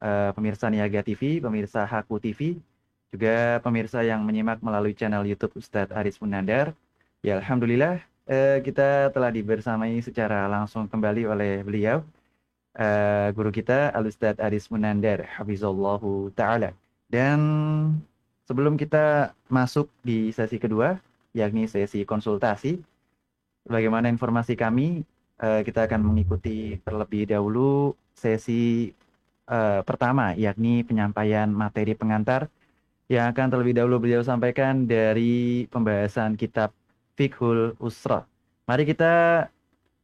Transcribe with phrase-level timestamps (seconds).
[0.00, 2.58] uh, pemirsa Niaga TV, pemirsa Haku TV,
[3.12, 6.74] juga pemirsa yang menyimak melalui channel YouTube Ustadz Aris Munandar.
[7.24, 12.02] Ya Alhamdulillah uh, kita telah dibersamai secara langsung kembali oleh beliau,
[12.76, 16.74] uh, guru kita Al Ustadz Aris Munandar, Hafizallahu Ta'ala.
[17.06, 17.38] Dan
[18.50, 20.98] sebelum kita masuk di sesi kedua,
[21.32, 22.82] yakni sesi konsultasi,
[23.66, 25.06] bagaimana informasi kami
[25.36, 28.88] kita akan mengikuti terlebih dahulu sesi
[29.50, 32.50] uh, pertama, yakni penyampaian materi pengantar
[33.06, 36.74] yang akan terlebih dahulu beliau sampaikan dari pembahasan kitab
[37.14, 38.26] Fikhul Usra.
[38.66, 39.46] Mari kita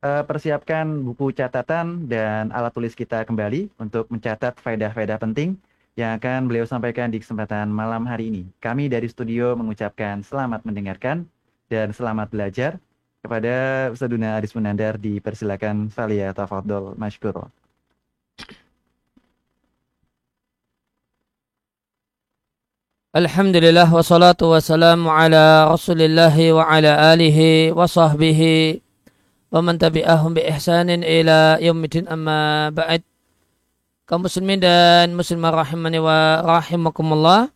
[0.06, 5.58] uh, persiapkan buku catatan dan alat tulis kita kembali untuk mencatat faedah-faedah penting
[5.98, 8.42] yang akan beliau sampaikan di kesempatan malam hari ini.
[8.62, 11.28] Kami dari studio mengucapkan selamat mendengarkan
[11.68, 12.78] dan selamat belajar.
[13.22, 17.61] Kepada Ustaduna Aris Munandar dipersilakan Falia Tafadol Mashkuro.
[23.12, 28.80] Alhamdulillah wassalatu wassalamu ala rasulillah wa ala alihi wa sahbihi
[29.52, 33.04] wa man tabi'ahum bi ihsanin ila yaumidin amma ba'd
[34.08, 37.52] kaum muslimin dan muslimah rahimani wa rahimakumullah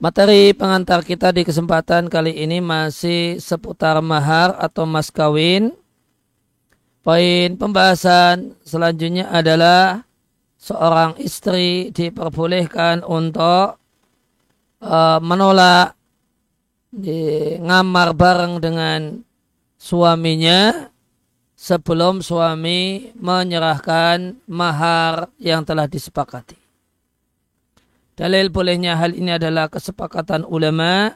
[0.00, 5.74] Materi pengantar kita di kesempatan kali ini masih seputar mahar atau mas kawin.
[7.04, 10.07] Poin pembahasan selanjutnya adalah
[10.58, 13.78] seorang istri diperbolehkan untuk
[14.82, 15.94] uh, menolak
[16.90, 19.22] di ngamar bareng dengan
[19.78, 20.90] suaminya
[21.54, 26.58] sebelum suami menyerahkan mahar yang telah disepakati.
[28.18, 31.14] Dalil bolehnya hal ini adalah kesepakatan ulama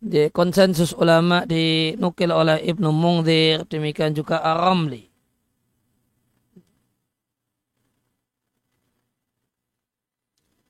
[0.00, 5.13] di konsensus ulama dinukil oleh Ibnu Mungzir demikian juga Ar-Ramli.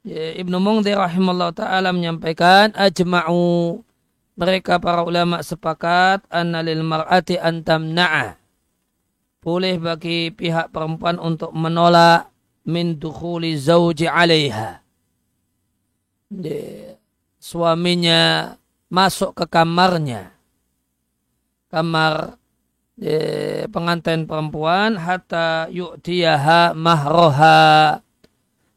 [0.05, 3.81] Ya, Ibnu Mungzir rahimahullah ta'ala menyampaikan ajma'u.
[4.37, 8.37] Mereka para ulama sepakat anna lil mar'ati antamna'a
[9.41, 12.29] boleh bagi pihak perempuan untuk menolak
[12.69, 14.85] min dukhuli zawji 'alaiha.
[17.41, 18.53] Suaminya
[18.91, 20.35] masuk ke kamarnya.
[21.73, 22.37] Kamar
[23.71, 28.03] pengantin perempuan hatta yu'tiyaha mahroha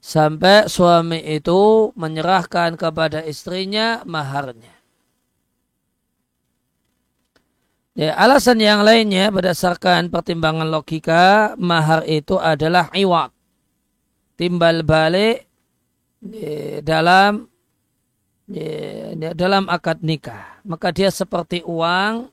[0.07, 4.71] sampai suami itu menyerahkan kepada istrinya maharnya.
[7.97, 13.33] Ya, alasan yang lainnya berdasarkan pertimbangan logika, mahar itu adalah iwat.
[14.37, 15.49] Timbal balik
[16.85, 17.49] dalam
[19.17, 20.61] dalam akad nikah.
[20.61, 22.29] Maka dia seperti uang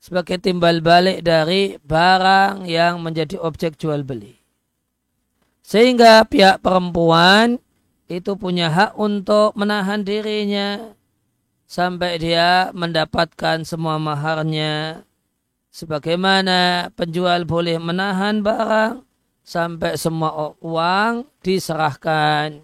[0.00, 4.45] sebagai timbal balik dari barang yang menjadi objek jual beli.
[5.66, 7.58] Sehingga pihak perempuan
[8.06, 10.94] itu punya hak untuk menahan dirinya
[11.66, 15.02] sampai dia mendapatkan semua maharnya.
[15.74, 19.02] Sebagaimana penjual boleh menahan barang
[19.42, 22.62] sampai semua uang diserahkan.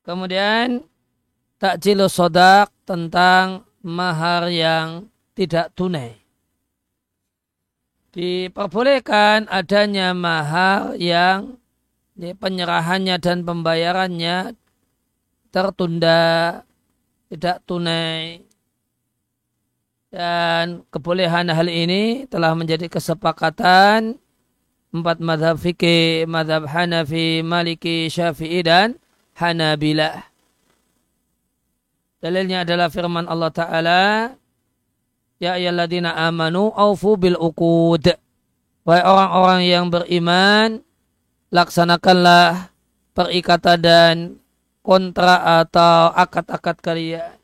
[0.00, 0.80] Kemudian
[1.60, 6.23] takjilu sodak tentang mahar yang tidak tunai.
[8.14, 11.58] Diperbolehkan adanya mahar yang
[12.14, 14.54] penyerahannya dan pembayarannya
[15.50, 16.62] tertunda,
[17.26, 18.46] tidak tunai.
[20.14, 24.14] Dan kebolehan hal ini telah menjadi kesepakatan
[24.94, 28.94] empat madhab fikih, madhab Hanafi, Maliki, Syafi'i dan
[29.34, 30.22] Hanabilah.
[32.22, 34.02] Dalilnya adalah firman Allah Ta'ala,
[35.44, 38.16] Ya ayyalladina amanu aufu bil uqud.
[38.88, 40.80] Wahai orang-orang yang beriman,
[41.52, 42.72] laksanakanlah
[43.12, 44.16] perikatan dan
[44.80, 47.36] kontra atau akad-akad kalian.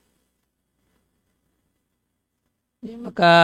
[2.80, 3.36] Ya, maka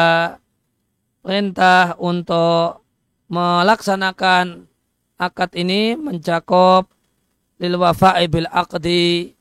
[1.20, 2.80] perintah untuk
[3.28, 4.64] melaksanakan
[5.20, 6.88] akad ini mencakup
[7.60, 9.36] lil wafa'i bil aqdi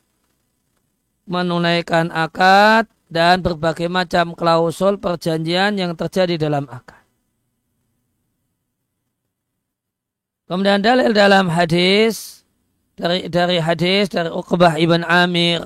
[1.24, 7.00] menunaikan akad dan berbagai macam klausul perjanjian yang terjadi dalam akad.
[10.52, 12.44] Kemudian dalil dalam hadis
[13.00, 15.64] dari dari hadis dari Uqbah ibn Amir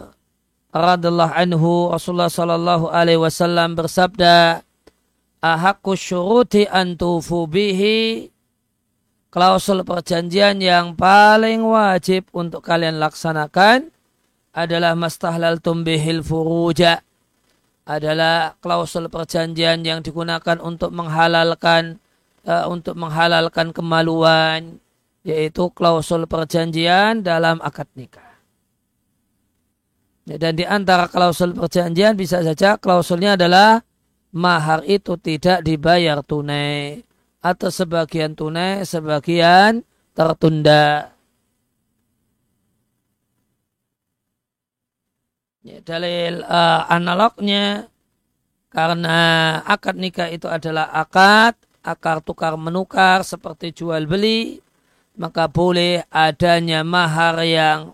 [0.72, 4.62] radhiallahu anhu Rasulullah sallallahu alaihi wasallam bersabda
[5.42, 8.30] ahakku syuruti antufu bihi
[9.34, 13.92] klausul perjanjian yang paling wajib untuk kalian laksanakan
[14.56, 17.04] adalah mastahlal tumbihil furuja
[17.90, 21.98] adalah klausul perjanjian yang digunakan untuk menghalalkan
[22.46, 24.78] uh, untuk menghalalkan kemaluan
[25.26, 28.30] yaitu klausul perjanjian dalam akad nikah.
[30.30, 33.82] Ya, dan di antara klausul perjanjian bisa saja klausulnya adalah
[34.30, 37.02] mahar itu tidak dibayar tunai
[37.42, 39.82] atau sebagian tunai, sebagian
[40.14, 41.18] tertunda.
[45.60, 47.92] Ya, dalil uh, analognya
[48.72, 49.18] karena
[49.68, 54.64] akad nikah itu adalah akad, akar tukar menukar seperti jual beli,
[55.20, 57.92] maka boleh adanya mahar yang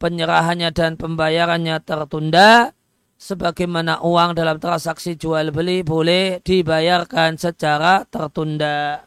[0.00, 2.72] penyerahannya dan pembayarannya tertunda,
[3.20, 9.04] sebagaimana uang dalam transaksi jual beli boleh dibayarkan secara tertunda.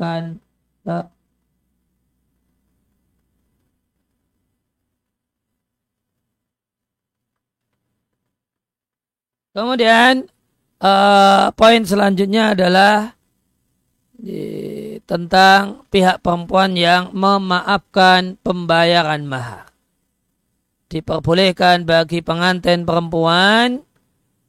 [0.00, 0.40] Kan,
[9.60, 10.24] Kemudian
[10.80, 13.12] uh, poin selanjutnya adalah
[14.16, 19.68] di, tentang pihak perempuan yang memaafkan pembayaran mahar.
[20.88, 23.84] Diperbolehkan bagi pengantin perempuan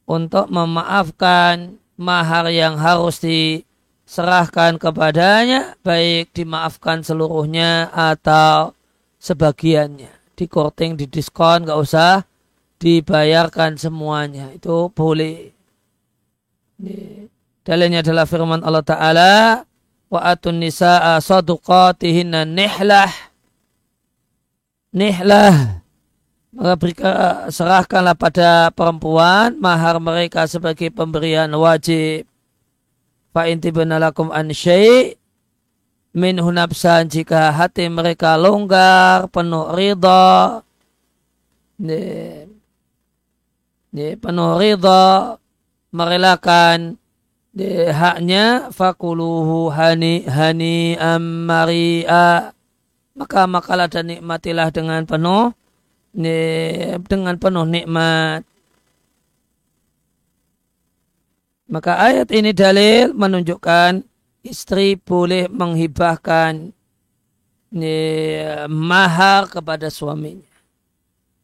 [0.08, 8.72] untuk memaafkan mahar yang harus diserahkan kepadanya, baik dimaafkan seluruhnya atau
[9.20, 10.08] sebagiannya.
[10.32, 12.24] Di korting, di diskon, nggak usah
[12.82, 14.50] dibayarkan semuanya.
[14.50, 15.54] Itu boleh.
[17.62, 19.32] Dalilnya adalah firman Allah Ta'ala
[20.10, 23.12] wa atun nisa'a saduqatihinna nihlah.
[24.90, 25.78] Nihlah.
[26.52, 27.14] Maka berikan,
[27.48, 32.28] serahkanlah pada perempuan mahar mereka sebagai pemberian wajib.
[33.32, 35.16] Fa intibnalakum an syai'
[36.12, 40.60] min hunabsan jika hati mereka longgar penuh ridha
[43.92, 45.36] ya, penuh ridha
[45.92, 46.96] merelakan.
[47.52, 52.56] Ya, haknya fakuluhu hani hani amaria
[53.12, 55.52] maka makalah dan nikmatilah dengan penuh
[56.16, 58.48] ya, dengan penuh nikmat.
[61.68, 64.04] Maka ayat ini dalil menunjukkan
[64.44, 66.72] istri boleh menghibahkan
[67.72, 70.48] ya, mahar kepada suaminya.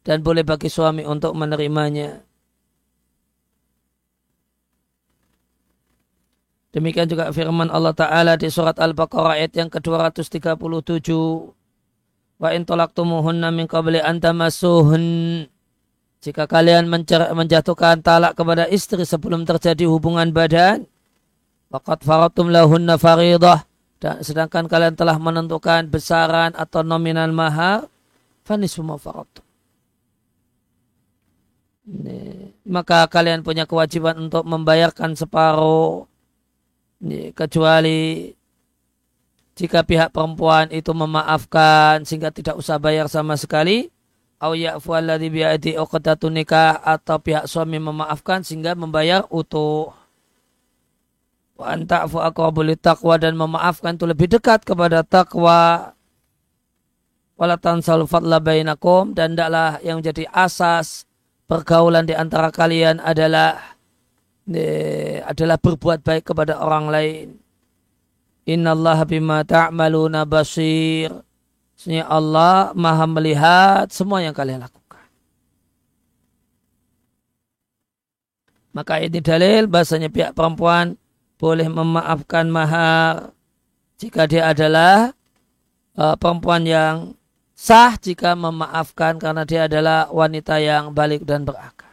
[0.04, 2.27] Dan boleh bagi suami untuk menerimanya
[6.68, 11.08] Demikian juga firman Allah Ta'ala di surat Al-Baqarah ayat yang ke-237.
[12.38, 15.04] Wa in tolaktumuhunna min qabli antamasuhun.
[16.20, 16.90] Jika kalian
[17.32, 20.84] menjatuhkan talak kepada istri sebelum terjadi hubungan badan.
[21.72, 23.64] Waqad faratum lahunna faridah.
[23.96, 27.88] Dan sedangkan kalian telah menentukan besaran atau nominal mahar.
[28.44, 29.44] Fanisfu faratum.
[32.68, 36.04] Maka kalian punya kewajiban untuk membayarkan separuh
[37.32, 38.32] kecuali
[39.58, 43.90] jika pihak perempuan itu memaafkan sehingga tidak usah bayar sama sekali
[44.38, 49.90] au ya'fu alladhi bi'adi uqdatun nikah atau pihak suami memaafkan sehingga membayar utuh.
[51.58, 55.90] Wa anta'fu aqrabul taqwa dan memaafkan itu lebih dekat kepada takwa
[57.34, 61.06] wala tansal fadla bainakum dan tidaklah yang menjadi asas
[61.50, 63.77] pergaulan di antara kalian adalah
[65.28, 67.26] adalah berbuat baik kepada orang lain.
[68.48, 71.12] Inna Allah bima ta'maluna basir.
[71.76, 75.04] Sebenarnya Allah maha melihat semua yang kalian lakukan.
[78.72, 80.96] Maka ini dalil bahasanya pihak perempuan
[81.38, 83.30] boleh memaafkan mahar
[83.98, 85.14] jika dia adalah
[85.94, 87.18] uh, perempuan yang
[87.58, 91.87] sah jika memaafkan karena dia adalah wanita yang balik dan berakal.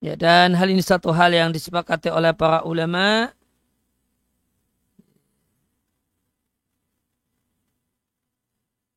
[0.00, 3.36] Ya, dan hal ini satu hal yang disepakati oleh para ulama.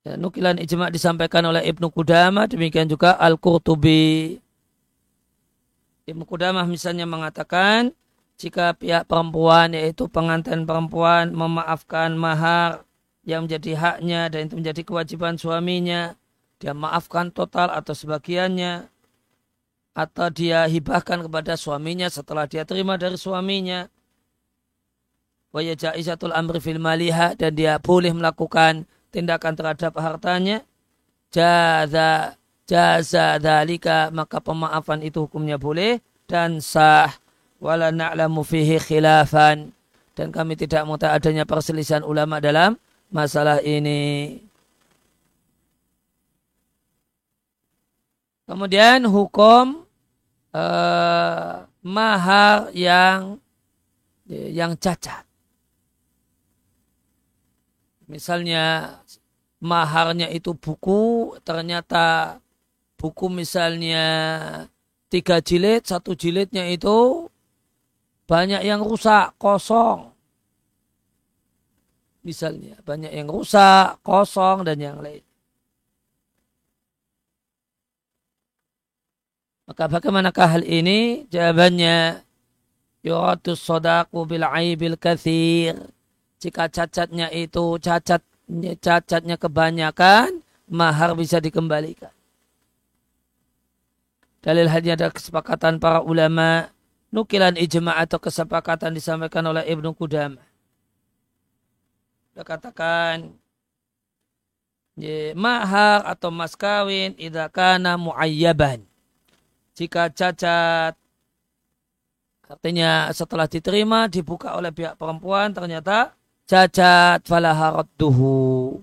[0.08, 4.40] Ya, nukilan ijma disampaikan oleh Ibnu Qudamah, demikian juga Al-Qurtubi.
[6.08, 7.92] Ibnu Qudamah misalnya mengatakan,
[8.40, 12.84] jika pihak perempuan, yaitu pengantin perempuan, memaafkan mahar
[13.28, 16.16] yang menjadi haknya dan itu menjadi kewajiban suaminya,
[16.60, 18.93] dia maafkan total atau sebagiannya,
[19.94, 23.86] atau dia hibahkan kepada suaminya setelah dia terima dari suaminya.
[25.54, 30.66] Wa jaizatul amri fil maliha dan dia boleh melakukan tindakan terhadap hartanya.
[31.30, 32.34] Jaza
[32.66, 37.14] jaza dalika maka pemaafan itu hukumnya boleh dan sah.
[37.62, 39.72] Wala na'lamu fihi khilafan.
[40.14, 42.78] Dan kami tidak mau adanya perselisihan ulama dalam
[43.14, 44.42] masalah ini.
[48.44, 49.83] Kemudian hukum
[50.54, 53.42] uh, mahar yang
[54.30, 55.26] yang cacat.
[58.08, 59.00] Misalnya
[59.60, 62.38] maharnya itu buku, ternyata
[63.00, 64.06] buku misalnya
[65.10, 67.28] tiga jilid, satu jilidnya itu
[68.30, 70.14] banyak yang rusak, kosong.
[72.24, 75.33] Misalnya banyak yang rusak, kosong dan yang lain.
[79.64, 81.24] Maka bagaimanakah hal ini?
[81.32, 82.20] Jawabannya
[83.00, 85.80] yuratus sodaku bil aibil kathir.
[86.44, 88.20] Jika cacatnya itu cacat
[88.84, 92.12] cacatnya kebanyakan, mahar bisa dikembalikan.
[94.44, 96.68] Dalil hanya ada kesepakatan para ulama,
[97.16, 100.44] nukilan ijma atau kesepakatan disampaikan oleh Ibnu Qudamah.
[102.36, 103.32] Dia katakan,
[105.40, 108.84] mahar atau mas kawin idakana muayyaban
[109.74, 110.94] jika cacat
[112.50, 116.14] artinya setelah diterima dibuka oleh pihak perempuan ternyata
[116.46, 118.78] cacat falaharadduhu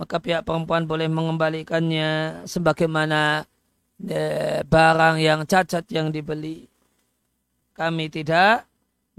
[0.00, 3.44] maka pihak perempuan boleh mengembalikannya sebagaimana
[4.00, 4.20] e,
[4.64, 6.64] barang yang cacat yang dibeli.
[7.76, 8.64] Kami tidak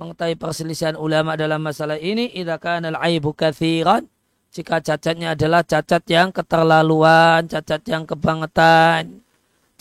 [0.02, 2.34] mengetahui perselisihan ulama dalam masalah ini.
[2.34, 4.10] Idza kana al-aibu katsiran
[4.50, 9.22] jika cacatnya adalah cacat yang keterlaluan, cacat yang kebangetan,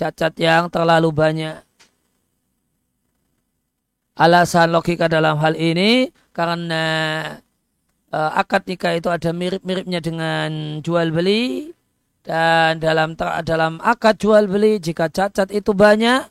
[0.01, 1.61] cacat yang terlalu banyak.
[4.17, 6.85] Alasan logika dalam hal ini karena
[8.09, 11.73] uh, akad nikah itu ada mirip-miripnya dengan jual beli
[12.25, 16.29] dan dalam dalam akad jual beli jika cacat itu banyak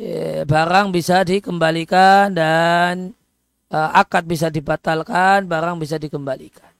[0.00, 3.12] ya, barang bisa dikembalikan dan
[3.68, 6.72] uh, akad bisa dibatalkan, barang bisa dikembalikan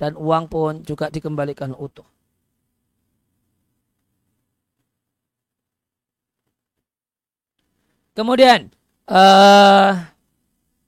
[0.00, 2.15] dan uang pun juga dikembalikan utuh.
[8.16, 8.72] Kemudian
[9.12, 9.92] uh,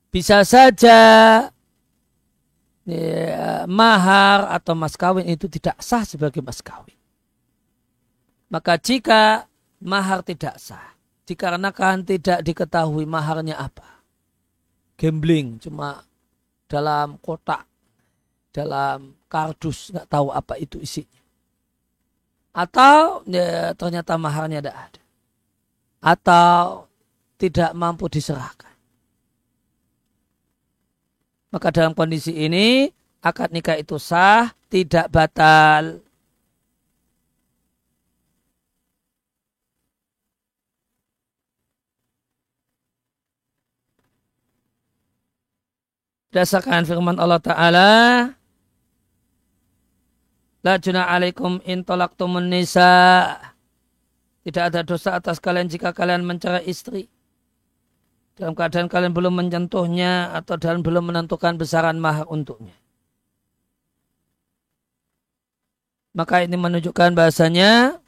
[0.08, 1.00] bisa saja
[2.88, 6.96] ya, mahar atau mas kawin itu tidak sah sebagai mas kawin.
[8.48, 9.44] Maka jika
[9.76, 10.96] mahar tidak sah,
[11.28, 14.00] dikarenakan tidak diketahui maharnya apa,
[14.96, 16.00] gambling cuma
[16.64, 17.68] dalam kotak,
[18.56, 21.20] dalam kardus nggak tahu apa itu isinya,
[22.56, 25.02] atau ya, ternyata maharnya tidak ada,
[26.00, 26.87] atau
[27.38, 28.74] tidak mampu diserahkan.
[31.48, 32.92] Maka dalam kondisi ini
[33.24, 36.04] akad nikah itu sah, tidak batal.
[46.28, 47.90] Dasarkan firman Allah Ta'ala
[50.60, 51.80] La juna alaikum in
[52.52, 52.92] nisa
[54.44, 57.08] Tidak ada dosa atas kalian jika kalian mencerai istri
[58.38, 62.70] dalam keadaan kalian belum menyentuhnya atau dalam belum menentukan besaran mahar untuknya.
[66.14, 67.98] Maka ini menunjukkan bahasanya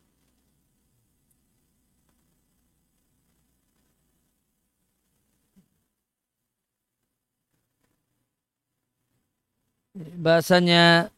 [9.98, 11.10] bahasanya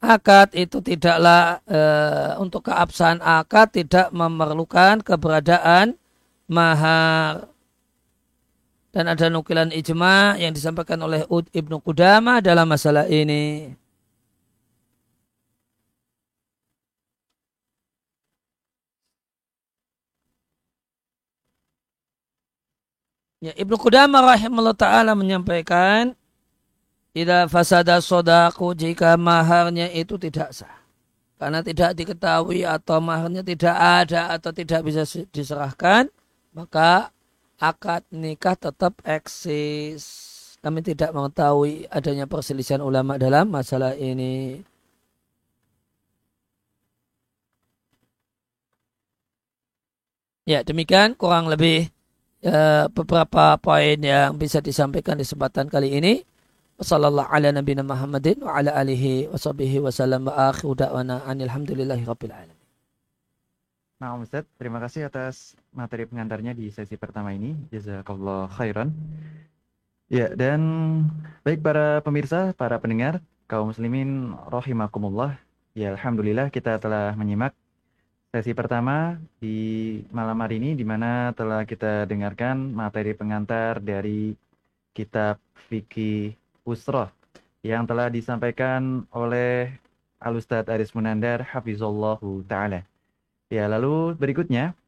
[0.00, 1.80] akad itu tidaklah e,
[2.38, 5.98] untuk keabsahan akad tidak memerlukan keberadaan
[6.48, 7.50] mahar
[8.90, 13.70] dan ada nukilan ijma yang disampaikan oleh Ibnu Qudamah dalam masalah ini.
[23.40, 26.12] Ya, Ibnu Qudamah rahimahullah ta'ala menyampaikan
[27.10, 30.70] Ida fasada sodaku jika maharnya itu tidak sah.
[31.40, 36.06] Karena tidak diketahui atau maharnya tidak ada atau tidak bisa diserahkan,
[36.54, 37.10] maka
[37.60, 40.02] akad nikah tetap eksis.
[40.60, 44.60] Kami tidak mengetahui adanya perselisihan ulama dalam masalah ini.
[50.48, 51.88] Ya, demikian kurang lebih
[52.44, 56.20] ya, beberapa poin yang bisa disampaikan di kesempatan kali ini.
[56.80, 62.08] Wassallallahu ala nabiyina Muhammadin wa ala alihi wa sahbihi wa sallam wa akhiru da'wana anilhamdulillahi
[62.08, 62.59] rabbil alamin.
[64.00, 64.24] Nah, Om
[64.56, 67.52] terima kasih atas materi pengantarnya di sesi pertama ini.
[67.68, 68.96] Jazakallah khairan.
[70.08, 70.60] Ya, dan
[71.44, 75.36] baik para pemirsa, para pendengar, kaum muslimin rahimakumullah.
[75.76, 77.52] Ya, alhamdulillah kita telah menyimak
[78.32, 84.32] sesi pertama di malam hari ini di mana telah kita dengarkan materi pengantar dari
[84.96, 85.36] kitab
[85.68, 86.32] fikih
[86.64, 87.12] Usroh
[87.60, 89.76] yang telah disampaikan oleh
[90.16, 92.88] Al Ustaz Aris Munandar hafizallahu taala.
[93.50, 94.78] Ya, lalu berikutnya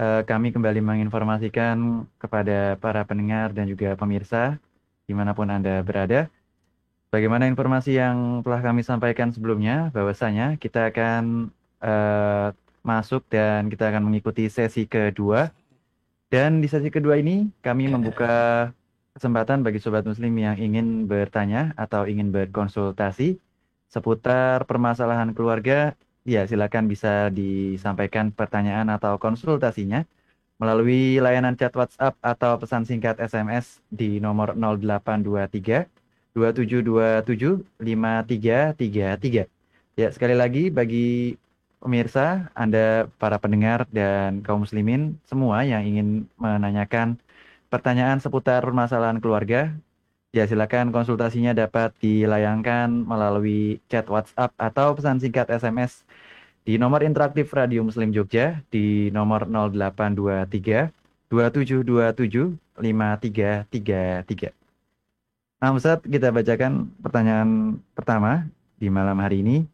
[0.00, 4.56] uh, kami kembali menginformasikan kepada para pendengar dan juga pemirsa
[5.04, 6.32] di mana pun Anda berada.
[7.12, 11.52] Bagaimana informasi yang telah kami sampaikan sebelumnya, bahwasanya kita akan
[11.84, 15.52] uh, masuk dan kita akan mengikuti sesi kedua.
[16.32, 18.72] Dan di sesi kedua ini kami membuka
[19.12, 23.36] kesempatan bagi sobat muslim yang ingin bertanya atau ingin berkonsultasi
[23.92, 25.94] seputar permasalahan keluarga
[26.26, 30.02] Ya, silakan bisa disampaikan pertanyaan atau konsultasinya
[30.58, 35.86] melalui layanan chat WhatsApp atau pesan singkat SMS di nomor 0823
[36.34, 39.46] 2727 5333.
[39.94, 41.38] Ya, sekali lagi bagi
[41.78, 47.22] pemirsa, Anda para pendengar dan kaum muslimin semua yang ingin menanyakan
[47.70, 49.70] pertanyaan seputar permasalahan keluarga,
[50.36, 56.04] Ya, silakan konsultasinya dapat dilayangkan melalui chat WhatsApp atau pesan singkat SMS
[56.60, 60.92] di nomor interaktif Radio Muslim Jogja di nomor 0823
[61.32, 64.52] 2727 5333.
[65.56, 68.44] Nah, Ustaz, kita bacakan pertanyaan pertama
[68.76, 69.64] di malam hari ini.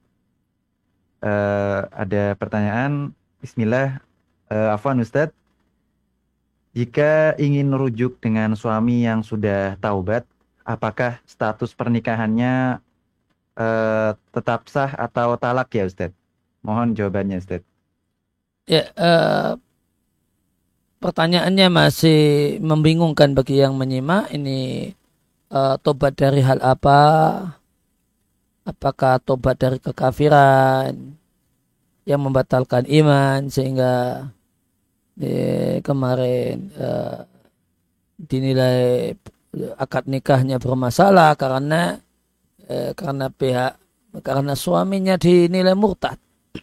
[1.18, 3.11] Uh, ada pertanyaan,
[3.42, 3.98] Bismillah,
[4.46, 5.35] uh, Afwan Ustaz,
[6.70, 10.22] jika ingin merujuk dengan suami yang sudah taubat,
[10.62, 12.83] apakah status pernikahannya
[13.59, 16.16] uh, tetap sah atau talak ya Ustadz?
[16.62, 17.68] Mohon jawabannya Ustadz.
[18.70, 19.59] Ya, uh,
[21.03, 22.22] pertanyaannya masih
[22.62, 24.31] membingungkan bagi yang menyimak.
[24.31, 24.92] Ini
[25.51, 27.01] uh, tobat dari hal apa?
[28.62, 31.18] Apakah tobat dari kekafiran
[32.07, 34.27] yang membatalkan iman sehingga
[35.18, 37.27] eh, kemarin uh,
[38.18, 39.14] dinilai
[39.77, 42.01] akad nikahnya bermasalah karena
[42.65, 43.77] eh, karena pihak
[44.25, 46.17] karena suaminya dinilai murtad.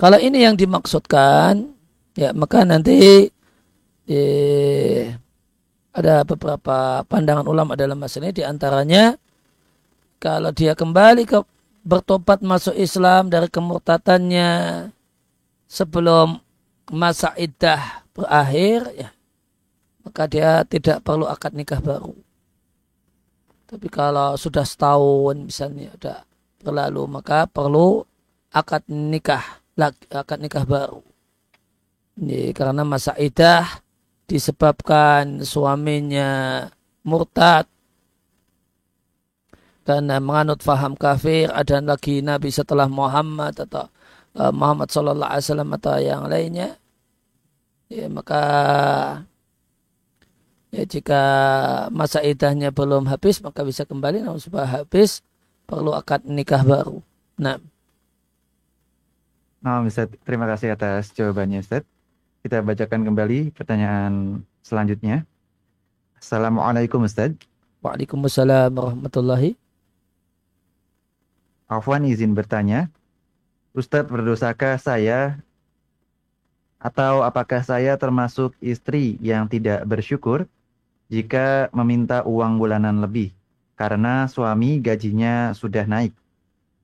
[0.00, 1.76] Kalau ini yang dimaksudkan,
[2.16, 3.28] ya maka nanti
[4.08, 5.02] eh,
[5.90, 9.18] ada beberapa pandangan ulama dalam masalah ini di antaranya
[10.22, 11.42] kalau dia kembali ke
[11.82, 14.50] bertobat masuk Islam dari kemurtatannya
[15.66, 16.38] sebelum
[16.90, 19.08] masa iddah berakhir ya
[20.04, 22.16] maka dia tidak perlu akad nikah baru.
[23.70, 26.18] Tapi kalau sudah setahun misalnya sudah
[26.60, 28.02] berlalu maka perlu
[28.50, 29.62] akad nikah
[30.10, 31.00] akad nikah baru.
[32.20, 33.64] Ini karena masa idah
[34.28, 36.66] disebabkan suaminya
[37.02, 37.66] murtad
[39.82, 43.90] karena menganut faham kafir ada lagi nabi setelah Muhammad atau
[44.38, 46.78] uh, Muhammad sallallahu alaihi wasallam atau yang lainnya
[47.90, 48.42] ya maka
[50.70, 51.22] Ya, jika
[51.90, 55.18] masa idahnya belum habis maka bisa kembali namun sudah habis
[55.66, 57.02] perlu akad nikah baru.
[57.34, 57.58] Nah.
[59.60, 61.82] Nah, Ustaz, terima kasih atas jawabannya, Ustaz.
[62.40, 65.28] Kita bacakan kembali pertanyaan selanjutnya.
[66.16, 67.34] Assalamualaikum, Ustaz.
[67.84, 69.58] Waalaikumsalam warahmatullahi.
[71.68, 72.88] Afwan izin bertanya,
[73.74, 75.38] Ustadz berdosakah saya
[76.80, 80.48] atau apakah saya termasuk istri yang tidak bersyukur
[81.10, 83.34] jika meminta uang bulanan lebih
[83.74, 86.14] karena suami gajinya sudah naik.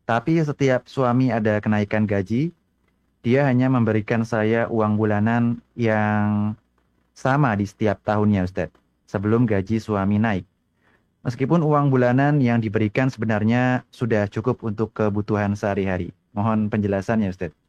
[0.06, 2.50] Tapi setiap suami ada kenaikan gaji,
[3.26, 6.54] dia hanya memberikan saya uang bulanan yang
[7.14, 8.76] sama di setiap tahunnya Ustadz,
[9.10, 10.46] sebelum gaji suami naik.
[11.26, 16.14] Meskipun uang bulanan yang diberikan sebenarnya sudah cukup untuk kebutuhan sehari-hari.
[16.30, 17.65] Mohon penjelasannya Ustadz.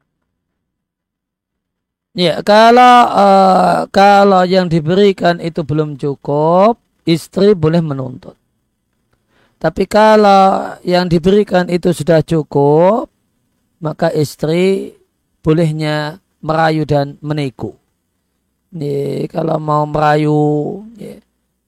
[2.17, 8.33] Ya, kalau uh, kalau yang diberikan itu belum cukup, istri boleh menuntut.
[9.61, 13.05] Tapi kalau yang diberikan itu sudah cukup,
[13.77, 14.97] maka istri
[15.45, 17.77] bolehnya merayu dan menego.
[18.73, 20.41] Nih, kalau mau merayu,
[20.97, 21.21] ya,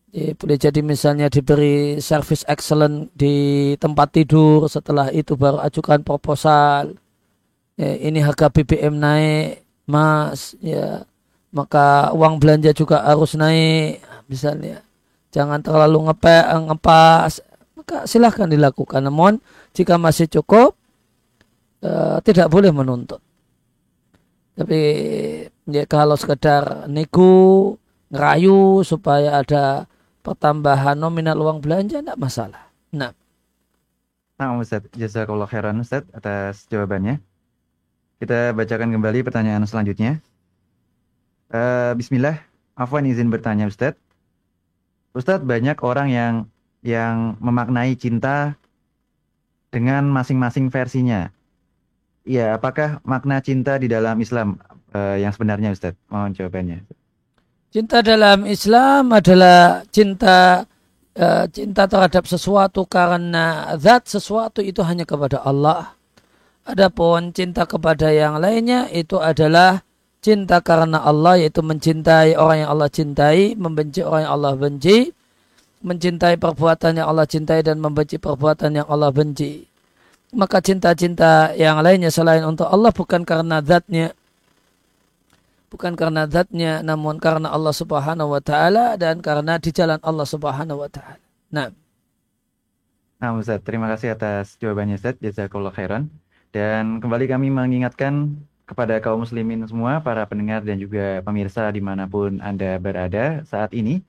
[0.10, 6.98] ya, boleh jadi misalnya diberi service excellent di tempat tidur, setelah itu baru ajukan proposal.
[7.78, 11.04] Ya, ini harga BBM naik, mas ya.
[11.50, 14.86] Maka uang belanja juga harus naik misalnya.
[15.34, 16.38] Jangan terlalu ngepe
[16.70, 17.42] ngepas.
[17.74, 19.02] Maka silahkan dilakukan.
[19.02, 19.42] Namun
[19.74, 20.78] jika masih cukup
[21.82, 23.18] uh, tidak boleh menuntut.
[24.54, 24.80] Tapi
[25.66, 27.74] ya kalau sekedar nego
[28.12, 29.88] ngerayu supaya ada
[30.22, 32.68] pertambahan nominal uang belanja tidak masalah.
[32.92, 33.16] Nah.
[34.40, 37.20] Nah, Ustaz, jazakallah khairan Ustaz atas jawabannya.
[38.20, 40.20] Kita bacakan kembali pertanyaan selanjutnya.
[41.48, 42.44] Uh, Bismillah,
[42.76, 43.96] Afwan izin bertanya Ustadz.
[45.16, 46.34] Ustadz banyak orang yang
[46.84, 48.60] yang memaknai cinta
[49.72, 51.32] dengan masing-masing versinya.
[52.28, 54.60] ya apakah makna cinta di dalam Islam
[54.94, 55.96] uh, yang sebenarnya Ustaz?
[56.12, 56.78] Mohon jawabannya.
[57.72, 60.68] Cinta dalam Islam adalah cinta
[61.16, 65.99] uh, cinta terhadap sesuatu karena zat sesuatu itu hanya kepada Allah.
[66.70, 69.82] Adapun cinta kepada yang lainnya itu adalah
[70.22, 75.10] cinta karena Allah yaitu mencintai orang yang Allah cintai, membenci orang yang Allah benci,
[75.82, 79.66] mencintai perbuatan yang Allah cintai dan membenci perbuatan yang Allah benci.
[80.30, 84.14] Maka cinta-cinta yang lainnya selain untuk Allah bukan karena zatnya,
[85.74, 90.86] bukan karena zatnya, namun karena Allah Subhanahu wa taala dan karena di jalan Allah Subhanahu
[90.86, 91.18] wa taala.
[91.50, 91.74] Nah.
[93.18, 95.18] Nah, Ustaz, terima kasih atas jawabannya Ustaz.
[95.18, 96.14] Jazakallah khairan.
[96.50, 102.06] Dan kembali kami mengingatkan kepada kaum muslimin semua, para pendengar dan juga pemirsa di mana
[102.06, 104.06] pun Anda berada saat ini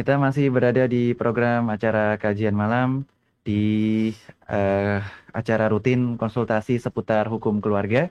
[0.00, 3.04] kita masih berada di program acara kajian malam
[3.44, 4.08] di
[4.48, 8.08] uh, acara rutin konsultasi seputar hukum keluarga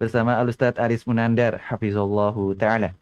[0.00, 2.96] bersama Alustad Aris Munandar Hafizullahu Ta'ala.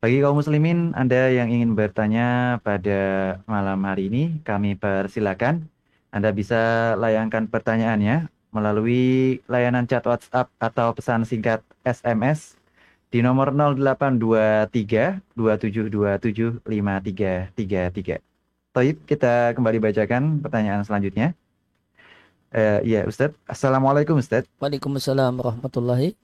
[0.00, 3.00] Bagi kaum muslimin, Anda yang ingin bertanya pada
[3.44, 5.68] malam hari ini, kami persilakan.
[6.12, 12.56] Anda bisa layangkan pertanyaannya melalui layanan chat WhatsApp atau pesan singkat SMS
[13.12, 18.24] di nomor 0823 2727 5333.
[18.72, 21.36] Taib, kita kembali bacakan pertanyaan selanjutnya.
[22.52, 23.36] Uh, ya, Ustadz.
[23.44, 24.48] Assalamualaikum, Ustadz.
[24.60, 26.16] Waalaikumsalam warahmatullahi.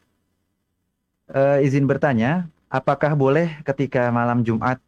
[1.32, 4.80] Uh, izin bertanya, apakah boleh ketika malam Jumat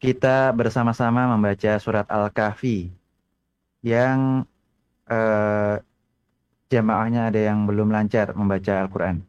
[0.00, 2.88] kita bersama-sama membaca surat Al-Kahfi
[3.82, 4.48] yang
[5.10, 5.82] uh,
[6.70, 9.26] jamaahnya ada yang belum lancar membaca Al-Quran?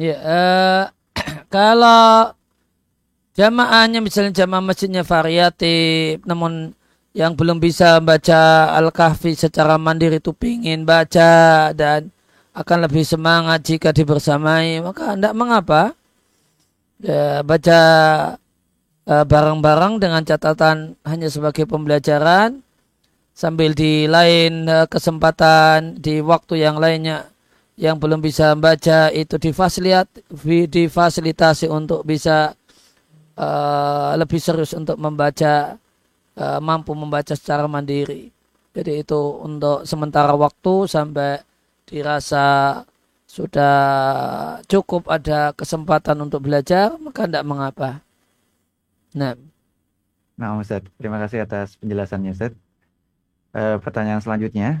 [0.00, 0.84] Ya, uh,
[1.54, 2.32] kalau
[3.34, 6.72] jamaahnya misalnya jamaah masjidnya variatif, namun
[7.10, 12.14] yang belum bisa baca Al-Kahfi secara mandiri itu pingin baca dan
[12.54, 15.82] akan lebih semangat jika dibersamai, maka tidak mengapa
[17.02, 17.80] ya, baca
[19.10, 22.62] uh, bareng-bareng dengan catatan hanya sebagai pembelajaran
[23.40, 27.32] sambil di lain uh, kesempatan di waktu yang lainnya
[27.80, 29.40] yang belum bisa membaca itu
[30.68, 32.52] difasilitasi untuk bisa
[33.40, 35.80] uh, lebih serius untuk membaca
[36.36, 38.28] uh, mampu membaca secara mandiri.
[38.76, 41.40] Jadi itu untuk sementara waktu sampai
[41.88, 42.76] dirasa
[43.24, 43.80] sudah
[44.68, 48.04] cukup ada kesempatan untuk belajar maka tidak mengapa.
[49.16, 49.32] Nah.
[50.36, 52.69] Nah, Ustaz, terima kasih atas penjelasannya, Ustaz.
[53.50, 54.78] Uh, pertanyaan selanjutnya,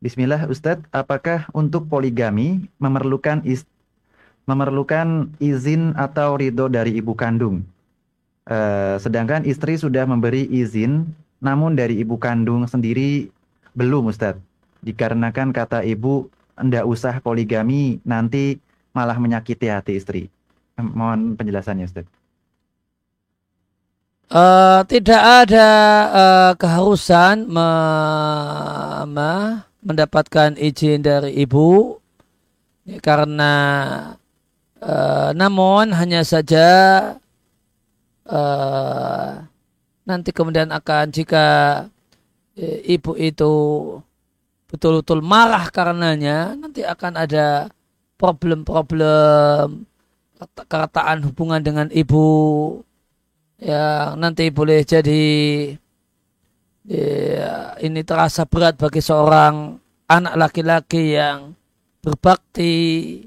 [0.00, 3.68] Bismillah Ustadz, apakah untuk poligami memerlukan is
[4.48, 7.68] memerlukan izin atau ridho dari ibu kandung?
[8.48, 11.04] Uh, sedangkan istri sudah memberi izin,
[11.36, 13.28] namun dari ibu kandung sendiri
[13.76, 14.40] belum Ustadz.
[14.80, 18.56] Dikarenakan kata ibu, enggak usah poligami, nanti
[18.96, 20.32] malah menyakiti hati istri.
[20.80, 22.17] Mohon penjelasannya Ustadz.
[24.28, 25.68] Uh, tidak ada
[26.12, 27.68] uh, keharusan me,
[29.08, 31.96] me, mendapatkan izin dari ibu.
[32.84, 33.52] Ya, karena
[34.84, 36.68] uh, namun hanya saja
[38.28, 39.28] uh,
[40.04, 41.46] nanti kemudian akan jika
[42.84, 43.52] ibu itu
[44.68, 47.72] betul-betul marah karenanya nanti akan ada
[48.20, 49.88] problem-problem
[50.68, 52.26] kerataan hubungan dengan ibu
[53.58, 55.26] yang nanti boleh jadi
[56.86, 59.74] ya, ini terasa berat bagi seorang
[60.06, 61.58] anak laki-laki yang
[61.98, 63.18] berbakti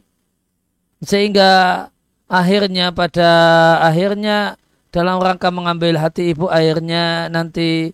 [1.04, 1.84] sehingga
[2.32, 3.32] akhirnya pada
[3.84, 4.56] akhirnya
[4.92, 7.92] dalam rangka mengambil hati ibu akhirnya nanti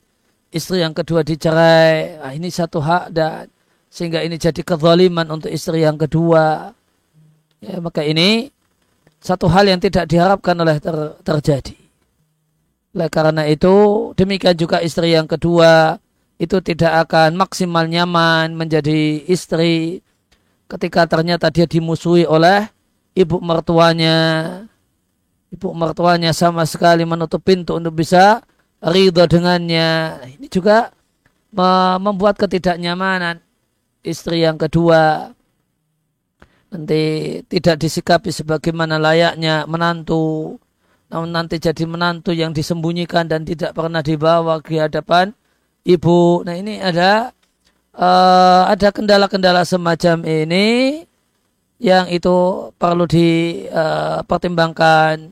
[0.53, 2.21] istri yang kedua dicerai.
[2.21, 3.49] Nah, ini satu hak dan
[3.89, 6.73] sehingga ini jadi kezaliman untuk istri yang kedua.
[7.57, 8.53] Ya, maka ini
[9.17, 10.93] satu hal yang tidak diharapkan oleh ter,
[11.25, 11.86] terjadi
[12.97, 16.01] oleh karena itu, demikian juga istri yang kedua
[16.41, 20.01] itu tidak akan maksimal nyaman menjadi istri
[20.65, 22.65] ketika ternyata dia dimusuhi oleh
[23.13, 24.17] ibu mertuanya.
[25.53, 28.41] Ibu mertuanya sama sekali menutup pintu untuk bisa
[28.81, 30.17] ridho dengannya.
[30.33, 30.89] Ini juga
[32.01, 33.45] membuat ketidaknyamanan
[34.01, 35.31] istri yang kedua
[36.73, 37.01] nanti
[37.45, 40.57] tidak disikapi sebagaimana layaknya menantu
[41.07, 45.31] namun nanti jadi menantu yang disembunyikan dan tidak pernah dibawa ke hadapan
[45.87, 46.43] ibu.
[46.43, 47.31] Nah ini ada
[47.95, 50.99] uh, ada kendala-kendala semacam ini
[51.77, 55.31] yang itu perlu dipertimbangkan eh,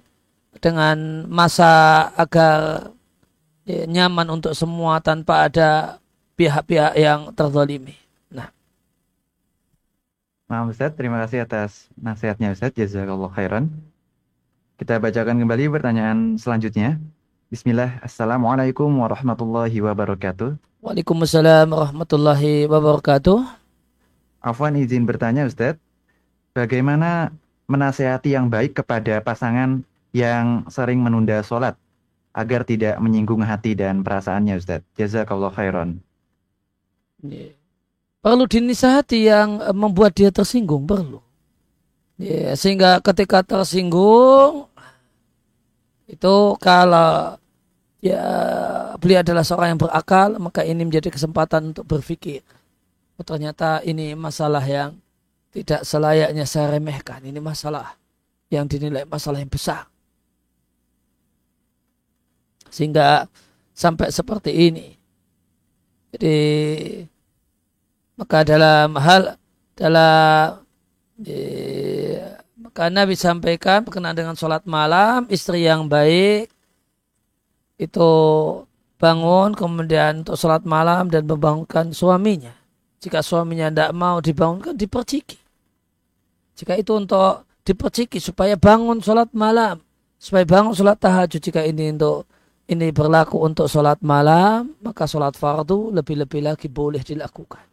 [0.62, 2.94] dengan masa agar
[3.66, 5.98] ya, nyaman untuk semua tanpa ada
[6.38, 7.98] pihak-pihak yang terzalimi.
[8.30, 8.54] Nah.
[10.46, 12.78] Nah, Ustaz, terima kasih atas nasihatnya Ustaz.
[12.78, 13.74] Jazakallah khairan.
[14.76, 17.00] Kita bacakan kembali pertanyaan selanjutnya.
[17.48, 18.04] Bismillah.
[18.04, 20.60] Assalamualaikum warahmatullahi wabarakatuh.
[20.84, 23.40] Waalaikumsalam warahmatullahi wabarakatuh.
[24.44, 25.80] Afwan izin bertanya Ustaz.
[26.52, 27.32] Bagaimana
[27.72, 31.80] menasehati yang baik kepada pasangan yang sering menunda sholat
[32.36, 34.84] agar tidak menyinggung hati dan perasaannya Ustaz.
[35.00, 36.04] Jazakallah khairan.
[37.24, 37.56] Yeah
[38.26, 41.22] perlu dinisahati yang membuat dia tersinggung perlu
[42.20, 44.70] ya, sehingga ketika tersinggung
[46.06, 47.40] itu kalau
[48.00, 48.24] ya
[49.02, 52.46] beliau adalah seorang yang berakal maka ini menjadi kesempatan untuk berpikir
[53.18, 54.94] oh, ternyata ini masalah yang
[55.56, 57.24] tidak selayaknya saya remehkan.
[57.24, 57.96] Ini masalah
[58.52, 59.88] yang dinilai masalah yang besar.
[62.68, 63.32] Sehingga
[63.72, 65.00] sampai seperti ini.
[66.12, 66.38] Jadi
[68.20, 69.40] maka dalam hal
[69.80, 70.65] dalam
[71.24, 72.20] eh,
[72.60, 76.52] maka Nabi sampaikan berkenaan dengan sholat malam istri yang baik
[77.80, 78.12] itu
[78.96, 82.56] bangun kemudian untuk sholat malam dan membangunkan suaminya.
[83.04, 85.38] Jika suaminya tidak mau dibangunkan diperciki.
[86.56, 89.84] Jika itu untuk diperciki supaya bangun sholat malam,
[90.16, 91.44] supaya bangun sholat tahajud.
[91.44, 92.26] Jika ini untuk
[92.72, 97.64] ini berlaku untuk sholat malam, maka sholat fardu lebih-lebih lagi boleh dilakukan.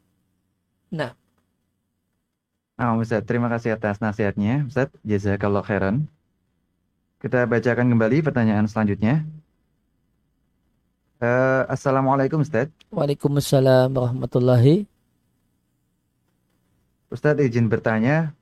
[0.98, 1.21] Nah.
[2.82, 4.66] Nah, Ustaz, terima kasih atas nasihatnya.
[4.66, 6.02] Ustaz, jazakallah khairan.
[7.22, 9.22] Kita bacakan kembali pertanyaan selanjutnya.
[11.22, 12.66] Uh, Assalamualaikum Ustaz.
[12.90, 14.82] Waalaikumsalam warahmatullahi.
[17.06, 18.34] Ustaz izin bertanya,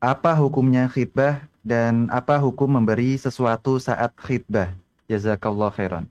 [0.00, 4.72] apa hukumnya khidbah dan apa hukum memberi sesuatu saat khidbah?
[5.12, 6.08] Jazakallah khairan.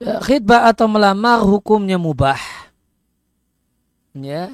[0.00, 2.40] Ya, khidbah atau melamar hukumnya mubah
[4.16, 4.52] ya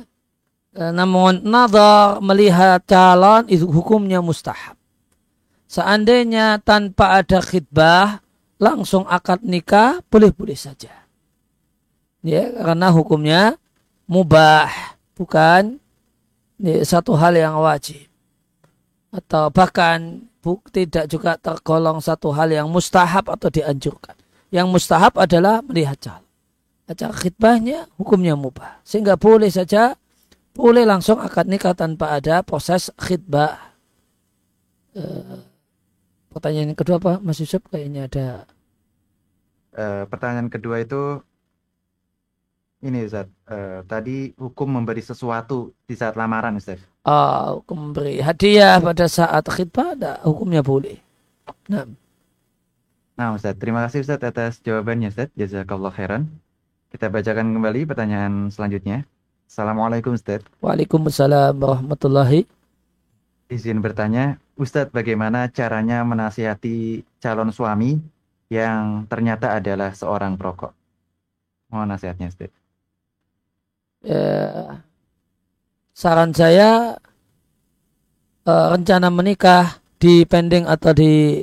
[0.79, 4.79] namun nazar melihat calon itu hukumnya mustahab.
[5.69, 8.23] Seandainya tanpa ada khidbah
[8.63, 10.95] langsung akad nikah boleh-boleh saja.
[12.23, 13.59] Ya karena hukumnya
[14.07, 14.71] mubah
[15.19, 15.83] bukan
[16.63, 18.07] ya, satu hal yang wajib.
[19.11, 20.25] Atau bahkan
[20.73, 24.17] tidak juga tergolong satu hal yang mustahab atau dianjurkan.
[24.49, 26.29] Yang mustahab adalah melihat calon
[26.89, 28.81] acara khidbahnya hukumnya mubah.
[28.83, 29.95] Sehingga boleh saja,
[30.59, 33.55] boleh langsung akad nikah tanpa ada proses khidbah.
[34.91, 35.03] E,
[36.35, 37.63] pertanyaan yang kedua apa Mas Yusuf?
[37.71, 38.27] Kayaknya ada.
[39.71, 41.23] E, pertanyaan kedua itu,
[42.83, 46.83] ini Ustaz, e, tadi hukum memberi sesuatu di saat lamaran Ustaz.
[47.07, 50.99] Oh, hukum memberi hadiah pada saat khidbah, ada hukumnya boleh.
[51.71, 51.87] Nah.
[53.15, 55.31] Nah Ustaz, terima kasih Ustaz atas jawabannya Ustaz.
[55.39, 56.27] Jazakallah khairan.
[56.91, 59.07] Kita bacakan kembali pertanyaan selanjutnya.
[59.49, 60.45] Assalamualaikum Ustaz.
[60.61, 62.45] Waalaikumsalam warahmatullahi.
[63.49, 67.97] Izin bertanya, Ustadz bagaimana caranya menasihati calon suami
[68.53, 70.77] yang ternyata adalah seorang perokok?
[71.73, 72.53] Mohon nasihatnya Ustaz.
[74.05, 74.85] Ya,
[75.97, 77.01] saran saya
[78.45, 81.41] uh, rencana menikah dipending atau di,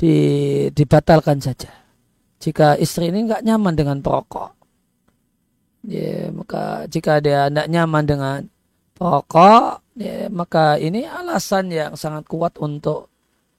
[0.00, 0.14] di
[0.72, 1.68] dibatalkan saja.
[2.40, 4.53] Jika istri ini nggak nyaman dengan perokok,
[5.84, 8.38] ya maka jika dia tidak nyaman dengan
[8.94, 13.10] pokok ya, maka ini alasan yang sangat kuat untuk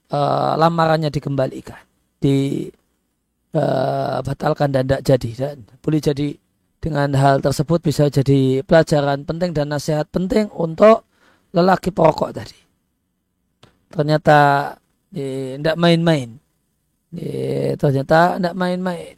[0.10, 1.80] uh, lamarannya dikembalikan
[2.24, 2.72] eh,
[3.54, 5.30] uh, dan tidak jadi.
[5.36, 6.28] Dan boleh jadi
[6.82, 11.06] dengan hal tersebut bisa jadi pelajaran penting dan nasihat penting untuk
[11.56, 12.60] lelaki pokok tadi.
[13.90, 14.40] Ternyata
[15.16, 16.36] tidak main-main.
[17.16, 19.16] Ya, ternyata tidak main-main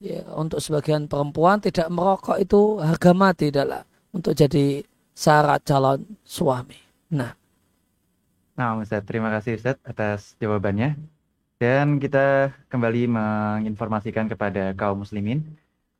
[0.00, 3.82] ya, untuk sebagian perempuan tidak merokok itu harga mati adalah
[4.12, 4.84] untuk jadi
[5.16, 6.78] syarat calon suami.
[7.12, 7.32] Nah.
[8.56, 10.96] Nah, Ustaz, terima kasih Ustaz atas jawabannya.
[11.56, 15.40] Dan kita kembali menginformasikan kepada kaum muslimin,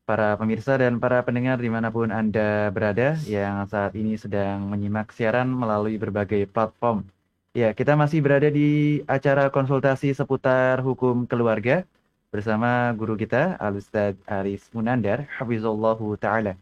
[0.04, 5.16] para pemirsa dan para pendengar di mana pun Anda berada yang saat ini sedang menyimak
[5.16, 7.08] siaran melalui berbagai platform.
[7.56, 11.88] Ya, kita masih berada di acara konsultasi seputar hukum keluarga
[12.30, 16.58] bersama guru kita Al-Ustaz Aris Munandar Hafizullahu Ta'ala.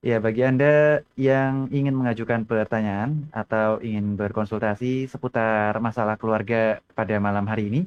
[0.00, 7.44] Ya, bagi Anda yang ingin mengajukan pertanyaan atau ingin berkonsultasi seputar masalah keluarga pada malam
[7.44, 7.84] hari ini,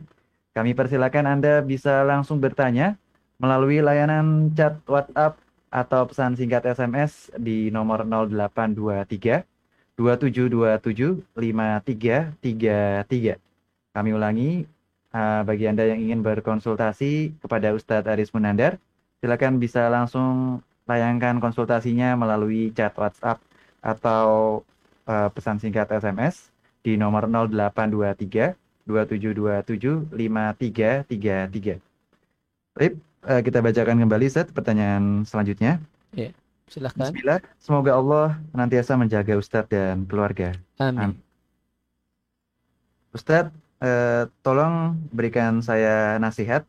[0.53, 3.01] kami persilakan Anda bisa langsung bertanya
[3.41, 5.41] melalui layanan chat WhatsApp
[5.73, 9.41] atau pesan singkat SMS di nomor 0823
[9.97, 13.41] 2727 5333.
[13.93, 14.65] Kami ulangi
[15.13, 18.81] uh, bagi Anda yang ingin berkonsultasi kepada Ustadz Aris Munandar,
[19.21, 23.39] silakan bisa langsung tayangkan konsultasinya melalui chat WhatsApp
[23.79, 24.59] atau
[25.07, 26.51] uh, pesan singkat SMS
[26.83, 31.79] di nomor 0823 2727 5333.
[32.75, 35.79] Baik, uh, kita bacakan kembali set pertanyaan selanjutnya.
[36.11, 36.35] Ya,
[36.67, 37.15] silahkan.
[37.15, 40.51] Bismillah, semoga Allah senantiasa menjaga Ustadz dan keluarga.
[40.81, 41.15] Amin.
[41.15, 41.17] Amin.
[43.13, 46.63] Ustadz, uh, tolong berikan saya nasihat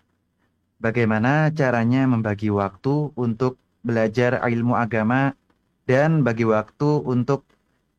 [0.83, 5.39] bagaimana caranya membagi waktu untuk belajar ilmu agama
[5.87, 7.47] dan bagi waktu untuk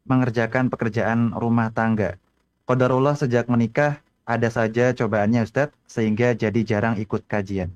[0.06, 2.20] mengerjakan pekerjaan rumah tangga.
[2.66, 7.70] Qadarullah sejak menikah ada saja cobaannya Ustadz sehingga jadi jarang ikut kajian.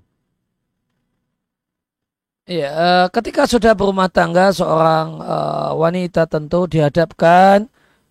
[2.50, 7.70] Uh, ketika sudah berumah tangga seorang uh, wanita tentu dihadapkan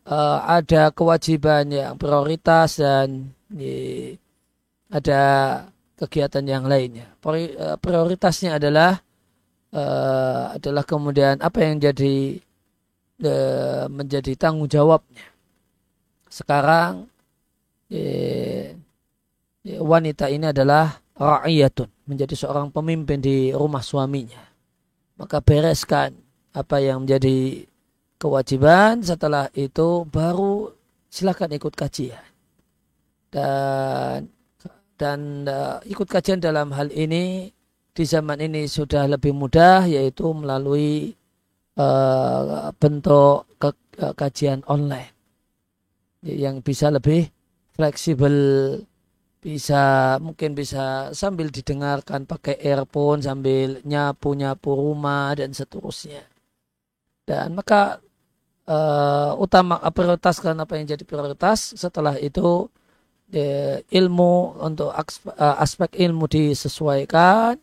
[0.08, 3.32] uh, ada kewajiban yang prioritas dan
[4.88, 5.22] ada
[6.00, 7.12] kegiatan yang lainnya.
[7.80, 8.96] Prioritasnya adalah
[9.72, 12.40] uh, adalah kemudian apa yang jadi
[13.24, 15.26] uh, menjadi tanggung jawabnya.
[16.28, 17.08] Sekarang
[17.92, 18.64] uh,
[19.64, 24.40] wanita ini adalah ra'iyatun, menjadi seorang pemimpin di rumah suaminya.
[25.18, 26.14] Maka bereskan
[26.54, 27.66] apa yang menjadi
[28.18, 30.74] kewajiban, setelah itu baru
[31.08, 32.26] silakan ikut kajian.
[33.30, 34.28] Dan
[34.98, 37.54] dan uh, ikut kajian dalam hal ini
[37.94, 41.14] di zaman ini sudah lebih mudah yaitu melalui
[41.78, 43.70] uh, bentuk ke,
[44.02, 45.14] uh, kajian online
[46.26, 47.30] yang bisa lebih
[47.78, 48.34] fleksibel
[49.38, 56.26] bisa mungkin bisa sambil didengarkan pakai earphone sambil nyapu nyapu rumah dan seterusnya
[57.22, 58.02] dan maka
[58.68, 62.68] uh, utama prioritaskan apa yang jadi prioritas setelah itu
[63.32, 67.56] uh, ilmu untuk aspek, uh, aspek ilmu disesuaikan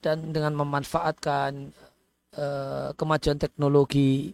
[0.00, 1.74] dan dengan memanfaatkan
[2.38, 4.30] uh, kemajuan teknologi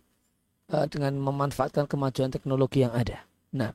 [0.68, 3.24] uh, dengan memanfaatkan kemajuan teknologi yang ada.
[3.56, 3.72] Nah,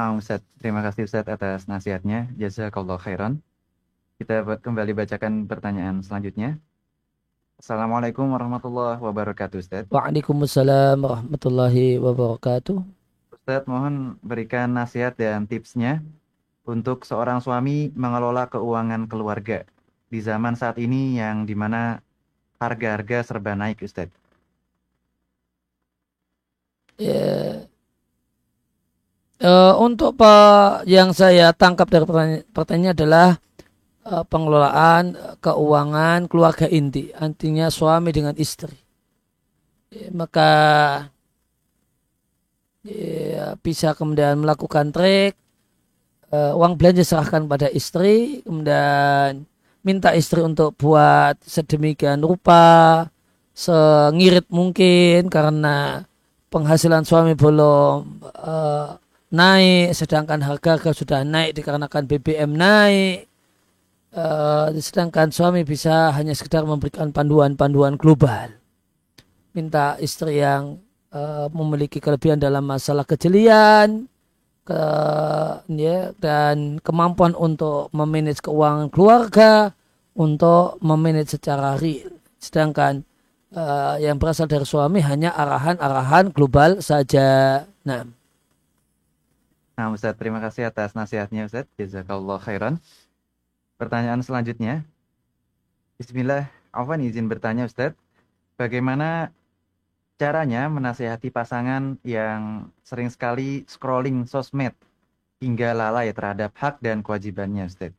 [0.00, 2.32] Um, Ustaz, terima kasih Ustaz atas nasihatnya.
[2.40, 3.44] Jazakallah khairan.
[4.16, 6.56] Kita kembali bacakan pertanyaan selanjutnya.
[7.60, 9.84] Assalamualaikum warahmatullahi wabarakatuh Ustaz.
[9.92, 12.80] Waalaikumsalam warahmatullahi wabarakatuh.
[13.36, 16.00] Ustaz, mohon berikan nasihat dan tipsnya
[16.64, 19.68] untuk seorang suami mengelola keuangan keluarga
[20.08, 22.00] di zaman saat ini yang di mana
[22.56, 24.08] harga-harga serba naik Ustaz.
[26.96, 27.68] Ya,
[29.40, 30.20] Uh, untuk
[30.84, 33.28] yang saya tangkap dari pertanyaan, pertanyaan adalah
[34.10, 38.74] pengelolaan keuangan keluarga inti, artinya suami dengan istri.
[39.90, 40.50] Ya, maka
[42.82, 45.38] ya, bisa kemudian melakukan trik,
[46.30, 49.46] uang belanja serahkan pada istri, kemudian
[49.82, 53.08] minta istri untuk buat sedemikian rupa,
[53.54, 56.04] sengirit mungkin karena
[56.50, 58.98] penghasilan suami belum uh,
[59.30, 63.29] naik, sedangkan harga-harga sudah naik dikarenakan BBM naik.
[64.10, 68.50] Uh, sedangkan suami bisa hanya sekedar memberikan panduan-panduan global.
[69.54, 70.82] Minta istri yang
[71.14, 74.10] uh, memiliki kelebihan dalam masalah kejelian,
[74.66, 74.82] ke,
[75.78, 79.78] ya, dan kemampuan untuk memanage keuangan keluarga,
[80.18, 82.10] untuk memanage secara real.
[82.42, 83.06] Sedangkan
[83.54, 87.62] uh, yang berasal dari suami hanya arahan-arahan global saja.
[87.86, 88.10] Nah.
[89.78, 91.70] Nah, Ustaz, terima kasih atas nasihatnya, Ustaz.
[91.78, 92.82] Jazakallah khairan.
[93.80, 94.84] Pertanyaan selanjutnya.
[95.96, 97.96] Bismillah, Afwan izin bertanya, Ustaz.
[98.60, 99.32] Bagaimana
[100.20, 104.76] caranya menasihati pasangan yang sering sekali scrolling sosmed
[105.40, 107.96] hingga lalai terhadap hak dan kewajibannya, Ustaz?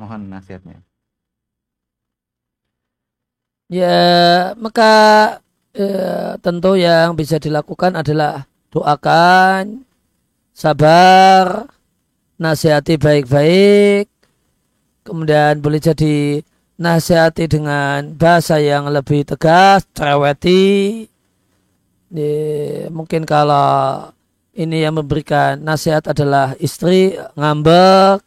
[0.00, 0.80] Mohon nasihatnya.
[3.68, 4.92] Ya, maka
[5.76, 9.84] eh, tentu yang bisa dilakukan adalah doakan
[10.56, 11.68] sabar,
[12.40, 14.13] nasihati baik-baik,
[15.04, 16.40] kemudian boleh jadi
[16.80, 21.06] nasihati dengan bahasa yang lebih tegas, cereweti.
[22.94, 24.10] mungkin kalau
[24.54, 28.22] ini yang memberikan nasihat adalah istri ngambek,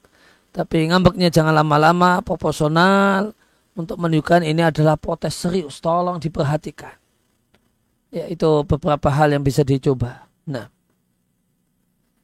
[0.52, 3.32] tapi ngambeknya jangan lama-lama, proporsional
[3.78, 6.94] untuk menunjukkan ini adalah protes serius, tolong diperhatikan.
[8.12, 10.28] Ya, itu beberapa hal yang bisa dicoba.
[10.48, 10.72] Nah.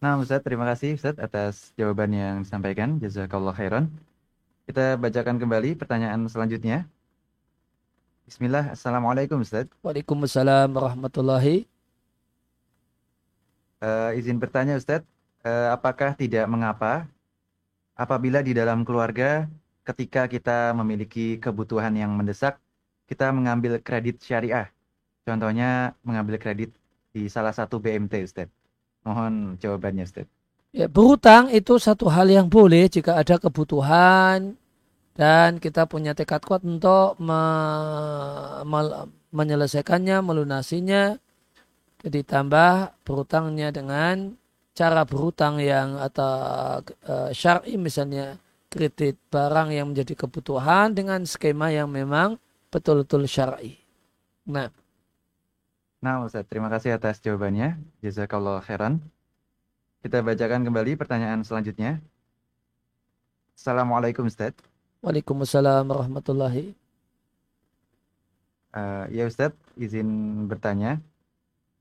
[0.04, 2.99] Nah, Ustaz, terima kasih Ustaz atas jawaban yang disampaikan.
[2.99, 3.88] Jazakallah khairan.
[4.64, 6.88] Kita bacakan kembali pertanyaan selanjutnya.
[8.24, 9.68] Bismillah, Assalamualaikum Ustaz.
[9.84, 11.68] Waalaikumsalam warahmatullahi.
[13.84, 15.03] Uh, izin bertanya Ustaz,
[15.43, 17.03] uh, apakah tidak mengapa
[17.99, 19.51] apabila di dalam keluarga
[19.84, 22.55] ketika kita memiliki kebutuhan yang mendesak,
[23.11, 24.72] kita mengambil kredit syariah.
[25.28, 26.72] Contohnya mengambil kredit
[27.11, 28.47] di salah satu BMT Ustaz?
[29.03, 30.43] Mohon jawabannya Ustaz.
[30.74, 34.57] Ya, berhutang itu satu hal yang boleh jika ada kebutuhan
[35.13, 37.41] dan kita punya tekad kuat untuk me,
[38.65, 38.82] me,
[39.30, 41.13] menyelesaikannya, melunasinya.
[42.01, 44.34] Jadi tambah berhutangnya dengan
[44.74, 51.93] cara berhutang yang atau uh, syar'i misalnya kredit barang yang menjadi kebutuhan dengan skema yang
[51.93, 52.41] memang
[52.74, 53.78] betul-betul syar'i.
[54.49, 54.74] Nah.
[56.01, 57.78] Nah Ustaz, terima kasih atas jawabannya.
[58.01, 59.05] Jazakallah khairan.
[60.04, 62.04] Kita bacakan kembali pertanyaan selanjutnya.
[63.56, 64.51] Assalamualaikum Ustaz.
[64.99, 66.76] Waalaikumsalam warahmatullahi.
[68.76, 70.99] Uh, ya Ustaz, izin bertanya.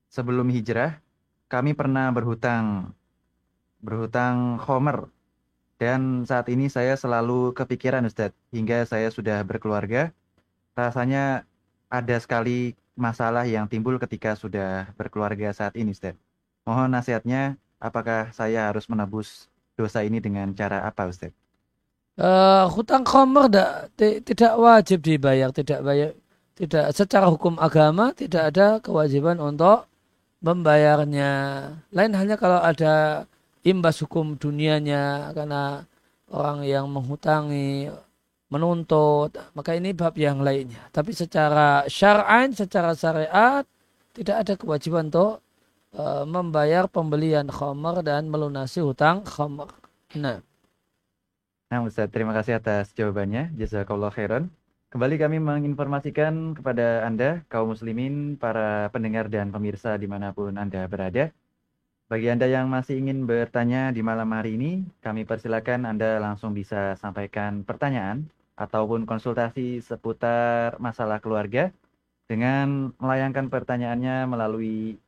[0.07, 1.03] Sebelum hijrah,
[1.51, 2.95] kami pernah berhutang
[3.83, 5.11] berhutang khomer
[5.83, 10.14] dan saat ini saya selalu kepikiran Ustaz hingga saya sudah berkeluarga
[10.79, 11.43] rasanya
[11.91, 16.14] ada sekali masalah yang timbul ketika sudah berkeluarga saat ini Ustaz.
[16.62, 21.35] Mohon nasihatnya apakah saya harus menebus dosa ini dengan cara apa Ustaz?
[22.14, 23.51] Uh, hutang khomer
[23.99, 26.11] tidak wajib dibayar, tidak bayar,
[26.55, 29.91] tidak secara hukum agama tidak ada kewajiban untuk
[30.39, 31.33] membayarnya.
[31.91, 33.26] Lain hanya kalau ada
[33.66, 35.83] imbas hukum dunianya karena
[36.30, 37.91] orang yang menghutangi
[38.53, 43.64] menuntut maka ini bab yang lainnya tapi secara syar'an secara syariat
[44.12, 45.41] tidak ada kewajiban untuk
[45.97, 49.72] uh, membayar pembelian khamar dan melunasi hutang khamar
[50.16, 50.40] nah
[51.72, 53.49] Nah Ustaz, terima kasih atas jawabannya.
[53.57, 54.53] Jazakallah khairan.
[54.93, 60.84] Kembali kami menginformasikan kepada Anda, kaum muslimin, para pendengar dan pemirsa di mana pun Anda
[60.84, 61.32] berada.
[62.12, 66.93] Bagi Anda yang masih ingin bertanya di malam hari ini, kami persilakan Anda langsung bisa
[67.01, 68.28] sampaikan pertanyaan
[68.61, 71.72] ataupun konsultasi seputar masalah keluarga
[72.28, 75.01] dengan melayangkan pertanyaannya melalui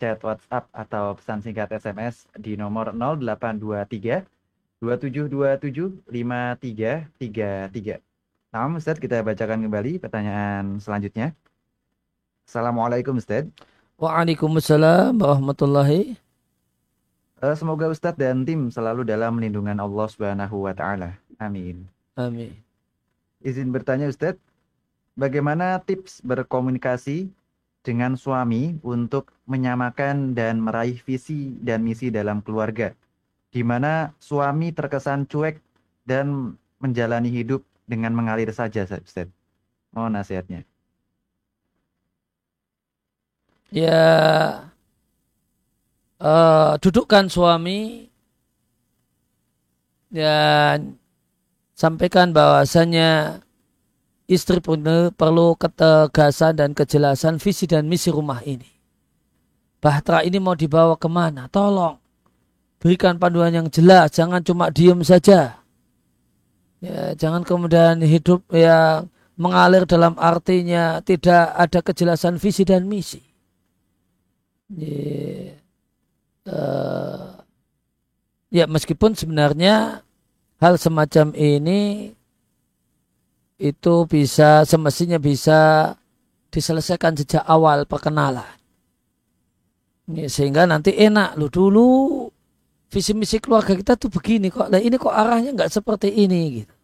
[0.00, 4.24] chat WhatsApp atau pesan singkat SMS di nomor 0823
[4.80, 8.00] 2727 5333.
[8.50, 11.36] Nah, Ustaz, kita bacakan kembali pertanyaan selanjutnya.
[12.48, 13.44] Assalamualaikum Ustaz.
[14.00, 16.16] Waalaikumsalam warahmatullahi.
[17.38, 21.20] Uh, semoga Ustadz dan tim selalu dalam lindungan Allah Subhanahu wa taala.
[21.36, 21.84] Amin.
[22.16, 22.56] Amin.
[23.44, 24.40] Izin bertanya Ustadz,
[25.14, 27.28] bagaimana tips berkomunikasi
[27.80, 32.92] dengan suami untuk menyamakan dan meraih visi dan misi dalam keluarga?
[33.50, 35.58] di mana suami terkesan cuek
[36.06, 39.26] dan menjalani hidup dengan mengalir saja, Ustaz.
[39.90, 40.62] Mohon nasihatnya.
[43.70, 44.02] Ya,
[46.22, 48.10] uh, dudukkan suami
[50.10, 50.98] dan
[51.74, 53.42] sampaikan bahwasanya
[54.30, 54.78] istri pun
[55.10, 58.70] perlu ketegasan dan kejelasan visi dan misi rumah ini.
[59.82, 61.50] Bahtera ini mau dibawa ke mana?
[61.50, 62.00] Tolong
[62.80, 65.60] berikan panduan yang jelas, jangan cuma diem saja.
[66.80, 73.20] Ya, jangan kemudian hidup yang mengalir dalam artinya tidak ada kejelasan visi dan misi.
[74.72, 75.60] Ya,
[76.48, 77.36] uh,
[78.48, 80.00] ya meskipun sebenarnya
[80.56, 82.12] hal semacam ini
[83.60, 85.92] itu bisa semestinya bisa
[86.48, 88.56] diselesaikan sejak awal perkenalan.
[90.26, 91.88] Sehingga nanti enak lu dulu
[92.90, 94.66] visi misi keluarga kita tuh begini kok.
[94.72, 96.74] Nah ini kok arahnya nggak seperti ini gitu.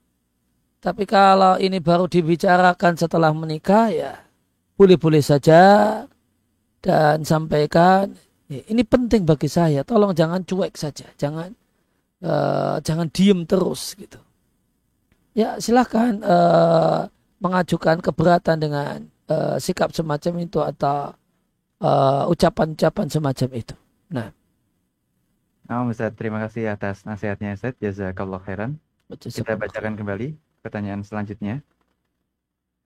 [0.79, 4.13] Tapi kalau ini baru dibicarakan setelah menikah ya
[4.79, 6.05] boleh-boleh saja
[6.79, 8.15] dan sampaikan
[8.47, 9.83] ya, ini penting bagi saya.
[9.83, 11.51] Tolong jangan cuek saja, jangan
[12.23, 14.23] uh, jangan diem terus gitu.
[15.37, 17.13] Ya silahkan uh,
[17.45, 21.13] mengajukan keberatan dengan uh, sikap semacam itu atau
[22.33, 23.77] ucapan-ucapan uh, semacam itu.
[24.09, 24.33] Nah.
[25.69, 27.77] Oh, Ustaz, terima kasih atas nasihatnya Ustaz.
[27.77, 28.81] Jazakallah khairan.
[29.13, 31.61] Kita bacakan kembali pertanyaan selanjutnya.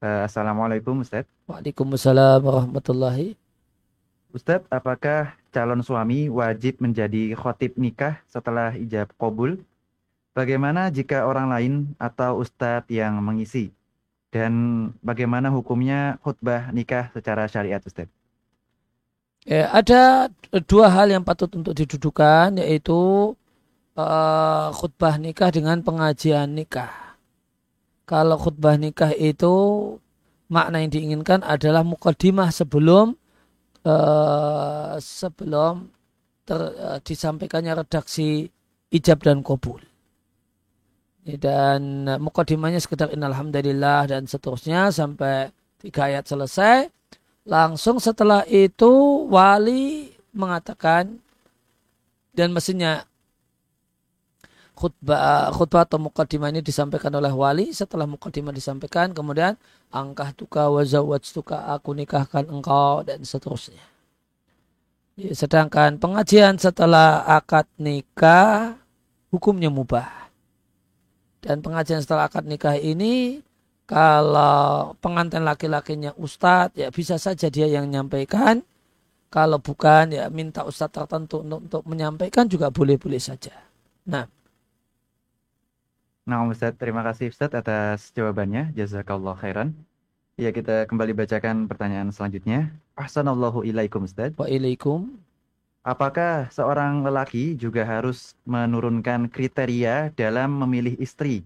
[0.03, 1.31] Uh, Assalamualaikum Ustaz.
[1.47, 3.39] Waalaikumsalam warahmatullahi.
[4.35, 9.63] Ustaz, apakah calon suami wajib menjadi khotib nikah setelah ijab kabul?
[10.31, 13.75] Bagaimana jika orang lain atau ustadz yang mengisi?
[14.31, 18.07] Dan bagaimana hukumnya khutbah nikah secara syariat Ustaz?
[19.43, 20.31] Ya, ada
[20.71, 23.35] dua hal yang patut untuk didudukan yaitu
[23.99, 27.19] uh, khutbah nikah dengan pengajian nikah.
[28.07, 29.51] Kalau khutbah nikah itu
[30.47, 33.19] makna yang diinginkan adalah mukadimah sebelum
[33.83, 35.91] uh, sebelum
[36.47, 38.47] ter, uh, disampaikannya redaksi
[38.95, 39.90] ijab dan kabul.
[41.21, 46.89] Dan mukadimahnya sekedar innalhamdulillah dan seterusnya sampai tiga ayat selesai.
[47.45, 48.89] Langsung setelah itu
[49.29, 51.21] wali mengatakan
[52.33, 53.05] dan mestinya
[54.77, 57.69] khutbah khutbah atau mukaddimah ini disampaikan oleh wali.
[57.73, 59.61] Setelah mukaddimah disampaikan kemudian
[59.93, 63.85] angkah tuka wazawat tuka aku nikahkan engkau dan seterusnya.
[65.21, 68.81] Ya, sedangkan pengajian setelah akad nikah
[69.29, 70.20] hukumnya mubah
[71.41, 73.41] dan pengajian setelah akad nikah ini
[73.89, 78.63] kalau pengantin laki-lakinya ustadz ya bisa saja dia yang menyampaikan
[79.33, 83.53] kalau bukan ya minta ustadz tertentu untuk, untuk menyampaikan juga boleh-boleh saja
[84.07, 84.29] nah
[86.31, 88.71] Nah, Ustaz, terima kasih Ustaz atas jawabannya.
[88.79, 89.75] Jazakallah khairan.
[90.39, 92.71] Ya, kita kembali bacakan pertanyaan selanjutnya.
[92.95, 94.31] Ahsanallahu ilaikum Ustaz.
[94.39, 95.11] Waalaikum.
[95.81, 101.41] Apakah seorang lelaki juga harus menurunkan kriteria dalam memilih istri?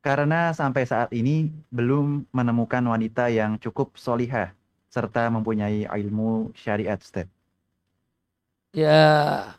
[0.00, 4.56] Karena sampai saat ini belum menemukan wanita yang cukup solihah
[4.88, 7.28] serta mempunyai ilmu syariat, Ustaz.
[8.72, 9.52] Ya,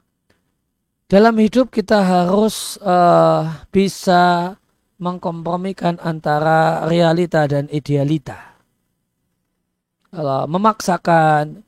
[1.06, 4.58] dalam hidup kita harus uh, bisa
[4.98, 8.58] mengkompromikan antara realita dan idealita.
[10.10, 11.67] Kalau memaksakan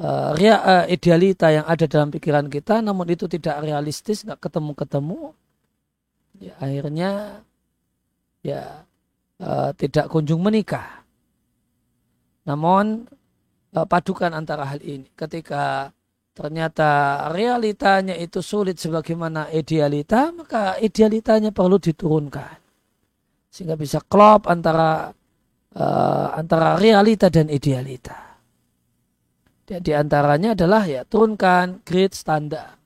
[0.00, 5.32] uh, idealita yang ada dalam pikiran kita, namun itu tidak realistis, nggak ketemu-ketemu,
[6.40, 7.10] ya akhirnya
[8.44, 8.84] ya
[9.40, 11.04] uh, tidak kunjung menikah.
[12.44, 13.08] Namun
[13.72, 15.90] uh, padukan antara hal ini, ketika
[16.36, 22.60] ternyata realitanya itu sulit sebagaimana idealita, maka idealitanya perlu diturunkan.
[23.48, 25.08] Sehingga bisa klop antara
[25.72, 28.25] uh, antara realita dan idealita.
[29.66, 32.78] Dan di antaranya adalah ya turunkan grade standar.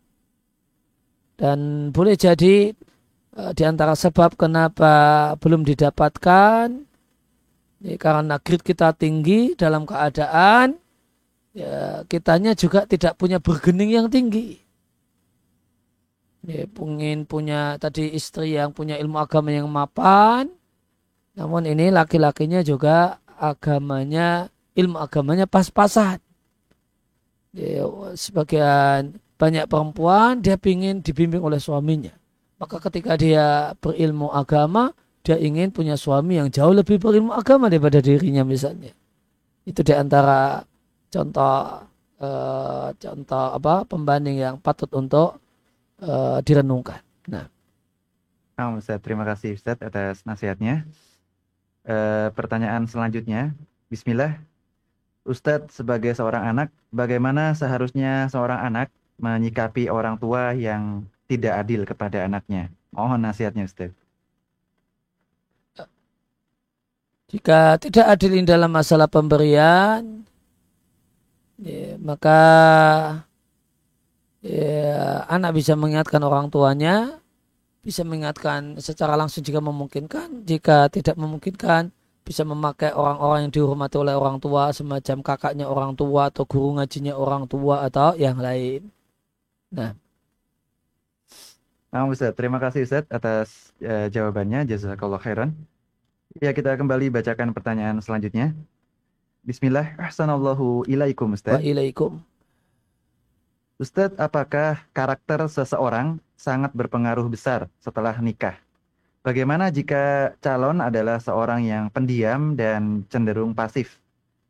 [1.36, 2.72] Dan boleh jadi
[3.36, 6.68] uh, di antara sebab kenapa belum didapatkan
[7.84, 10.76] ya, karena grid kita tinggi dalam keadaan
[11.52, 14.60] ya kitanya juga tidak punya bergening yang tinggi.
[16.40, 20.48] Ya, ingin punya tadi istri yang punya ilmu agama yang mapan,
[21.36, 26.29] namun ini laki-lakinya juga agamanya ilmu agamanya pas-pasan.
[27.50, 27.82] Ya,
[28.14, 32.14] sebagian banyak perempuan dia ingin dibimbing oleh suaminya.
[32.62, 34.94] Maka ketika dia berilmu agama,
[35.26, 38.94] dia ingin punya suami yang jauh lebih berilmu agama daripada dirinya misalnya.
[39.66, 40.62] Itu di antara
[41.10, 41.84] contoh
[42.20, 45.40] uh, contoh apa pembanding yang patut untuk
[46.04, 47.00] uh, direnungkan.
[47.26, 47.48] Nah,
[48.54, 50.86] nah Ustaz, terima kasih Ustaz atas nasihatnya.
[51.82, 53.56] Uh, pertanyaan selanjutnya,
[53.88, 54.49] Bismillah.
[55.24, 58.88] Ustadz sebagai seorang anak, bagaimana seharusnya seorang anak
[59.20, 62.72] menyikapi orang tua yang tidak adil kepada anaknya?
[62.90, 63.96] Mohon nasihatnya Ustadz.
[67.30, 70.26] Jika tidak adil dalam masalah pemberian,
[71.62, 72.40] ya, maka
[74.42, 77.22] ya, anak bisa mengingatkan orang tuanya,
[77.86, 81.94] bisa mengingatkan secara langsung jika memungkinkan, jika tidak memungkinkan
[82.30, 87.18] bisa memakai orang-orang yang dihormati oleh orang tua semacam kakaknya orang tua atau guru ngajinya
[87.18, 88.86] orang tua atau yang lain.
[89.74, 89.98] Nah.
[91.90, 94.62] Nah, Ustaz, terima kasih Ustaz atas uh, jawabannya.
[94.62, 95.50] Jazakallah khairan.
[96.38, 98.54] Ya, kita kembali bacakan pertanyaan selanjutnya.
[99.42, 101.58] Bismillah, ahsanallahu ilaikum Ustaz.
[101.58, 102.22] Wa ilaikum.
[103.82, 108.54] Ustaz, apakah karakter seseorang sangat berpengaruh besar setelah nikah?
[109.20, 114.00] Bagaimana jika calon adalah seorang yang pendiam dan cenderung pasif?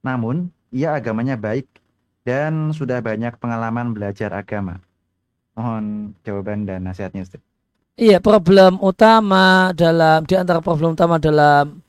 [0.07, 1.67] Namun, ia agamanya baik
[2.23, 4.79] dan sudah banyak pengalaman belajar agama.
[5.59, 7.43] Mohon jawaban dan nasihatnya Ustaz.
[7.99, 11.83] Iya, problem utama dalam di antara problem utama dalam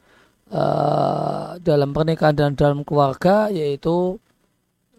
[0.49, 4.17] uh, dalam pernikahan dan dalam keluarga yaitu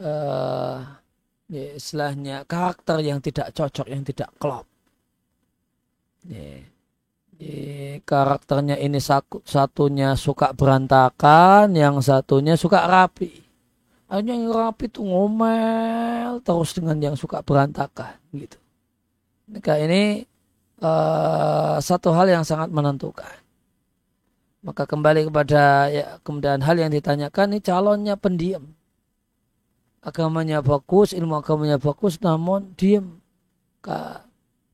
[0.01, 0.77] uh,
[1.51, 4.65] ya, istilahnya karakter yang tidak cocok, yang tidak klop.
[6.31, 6.63] Ya,
[8.05, 8.99] karakternya ini
[9.47, 13.43] satunya suka berantakan, yang satunya suka rapi.
[14.13, 18.61] Hanya yang rapi itu ngomel terus dengan yang suka berantakan gitu.
[19.49, 20.29] Maka ini
[20.85, 23.33] uh, satu hal yang sangat menentukan.
[24.63, 28.77] Maka kembali kepada ya, kemudian hal yang ditanyakan ini calonnya pendiam.
[30.03, 33.19] Agamanya bagus, ilmu agamanya bagus, namun diam.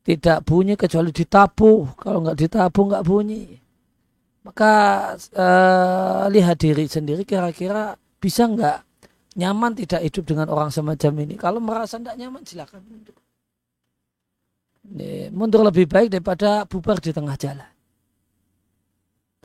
[0.08, 2.00] Tidak bunyi kecuali ditabuh.
[2.00, 3.44] Kalau nggak ditabuh nggak bunyi.
[4.48, 4.72] Maka
[5.20, 8.78] eh, lihat diri sendiri kira-kira bisa nggak
[9.36, 11.36] nyaman tidak hidup dengan orang semacam ini.
[11.36, 13.16] Kalau merasa tidak nyaman silakan mundur.
[15.36, 17.68] mundur lebih baik daripada bubar di tengah jalan.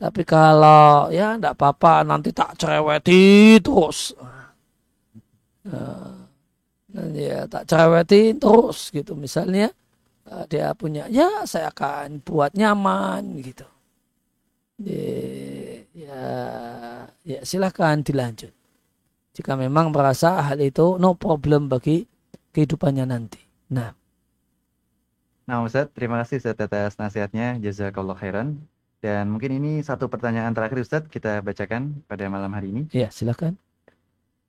[0.00, 4.16] Tapi kalau ya enggak apa-apa nanti tak cereweti terus.
[5.68, 6.24] uh,
[7.14, 9.70] ya tak cerewetin terus gitu misalnya
[10.50, 13.66] dia punya ya saya akan buat nyaman gitu
[14.82, 15.06] ya,
[15.94, 16.22] ya,
[17.22, 18.50] ya silahkan dilanjut
[19.34, 22.06] jika memang merasa hal itu no problem bagi
[22.54, 23.94] kehidupannya nanti nah
[25.44, 27.60] Nah Ustaz, terima kasih Ustaz atas nasihatnya.
[27.60, 28.64] Jazakallah khairan.
[29.04, 32.82] Dan mungkin ini satu pertanyaan terakhir Ustaz kita bacakan pada malam hari ini.
[32.96, 33.60] Ya, silakan.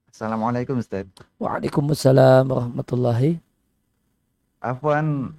[0.07, 1.03] Assalamualaikum Ustaz.
[1.43, 3.43] Waalaikumsalam warahmatullahi.
[4.63, 5.35] Afwan,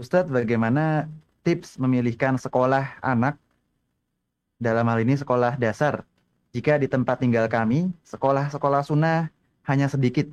[0.00, 1.12] Ustaz bagaimana
[1.44, 3.36] tips memilihkan sekolah anak?
[4.56, 6.08] Dalam hal ini sekolah dasar.
[6.56, 9.28] Jika di tempat tinggal kami sekolah-sekolah sunnah
[9.68, 10.24] hanya sedikit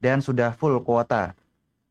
[0.00, 1.36] dan sudah full kuota.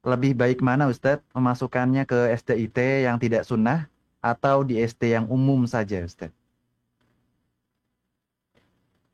[0.02, 3.86] Lebih baik mana Ustadz memasukkannya ke SDIT yang tidak sunnah
[4.26, 6.34] atau di SD yang umum saja Ustadz?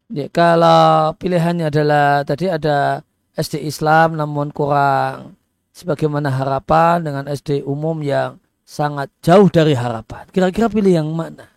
[0.08, 3.04] Ya, kalau pilihannya adalah tadi ada
[3.36, 5.36] SD Islam namun kurang
[5.76, 10.24] sebagaimana harapan dengan SD umum yang sangat jauh dari harapan.
[10.32, 11.52] Kira-kira pilih yang mana?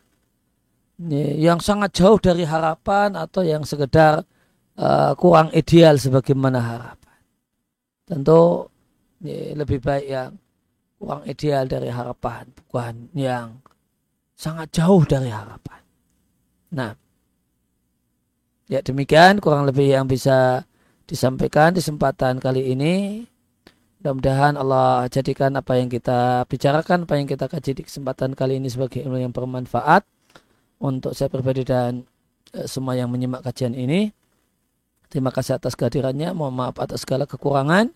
[0.99, 4.27] Ya, yang sangat jauh dari harapan atau yang sekedar
[4.75, 7.19] uh, kurang ideal sebagaimana harapan?
[8.11, 8.67] Tentu
[9.23, 10.35] ya, lebih baik yang
[10.99, 13.63] uang ideal dari harapan bukan yang
[14.35, 15.81] sangat jauh dari harapan.
[16.75, 16.91] Nah,
[18.67, 20.67] ya demikian kurang lebih yang bisa
[21.07, 23.23] disampaikan di kesempatan kali ini.
[23.99, 28.71] Mudah-mudahan Allah jadikan apa yang kita bicarakan, apa yang kita kaji di kesempatan kali ini
[28.71, 30.07] sebagai ilmu yang bermanfaat
[30.79, 32.07] untuk saya pribadi dan
[32.55, 34.15] eh, semua yang menyimak kajian ini.
[35.11, 36.31] Terima kasih atas kehadirannya.
[36.31, 37.91] Mohon maaf atas segala kekurangan.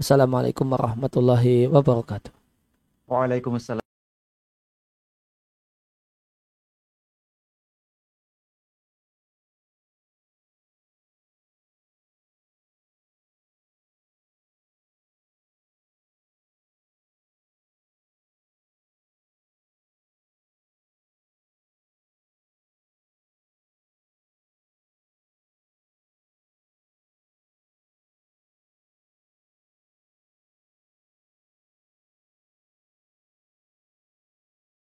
[0.00, 2.32] Wassalamualaikum warahmatullahi wabarakatuh.
[3.06, 3.89] Waalaikumsalam.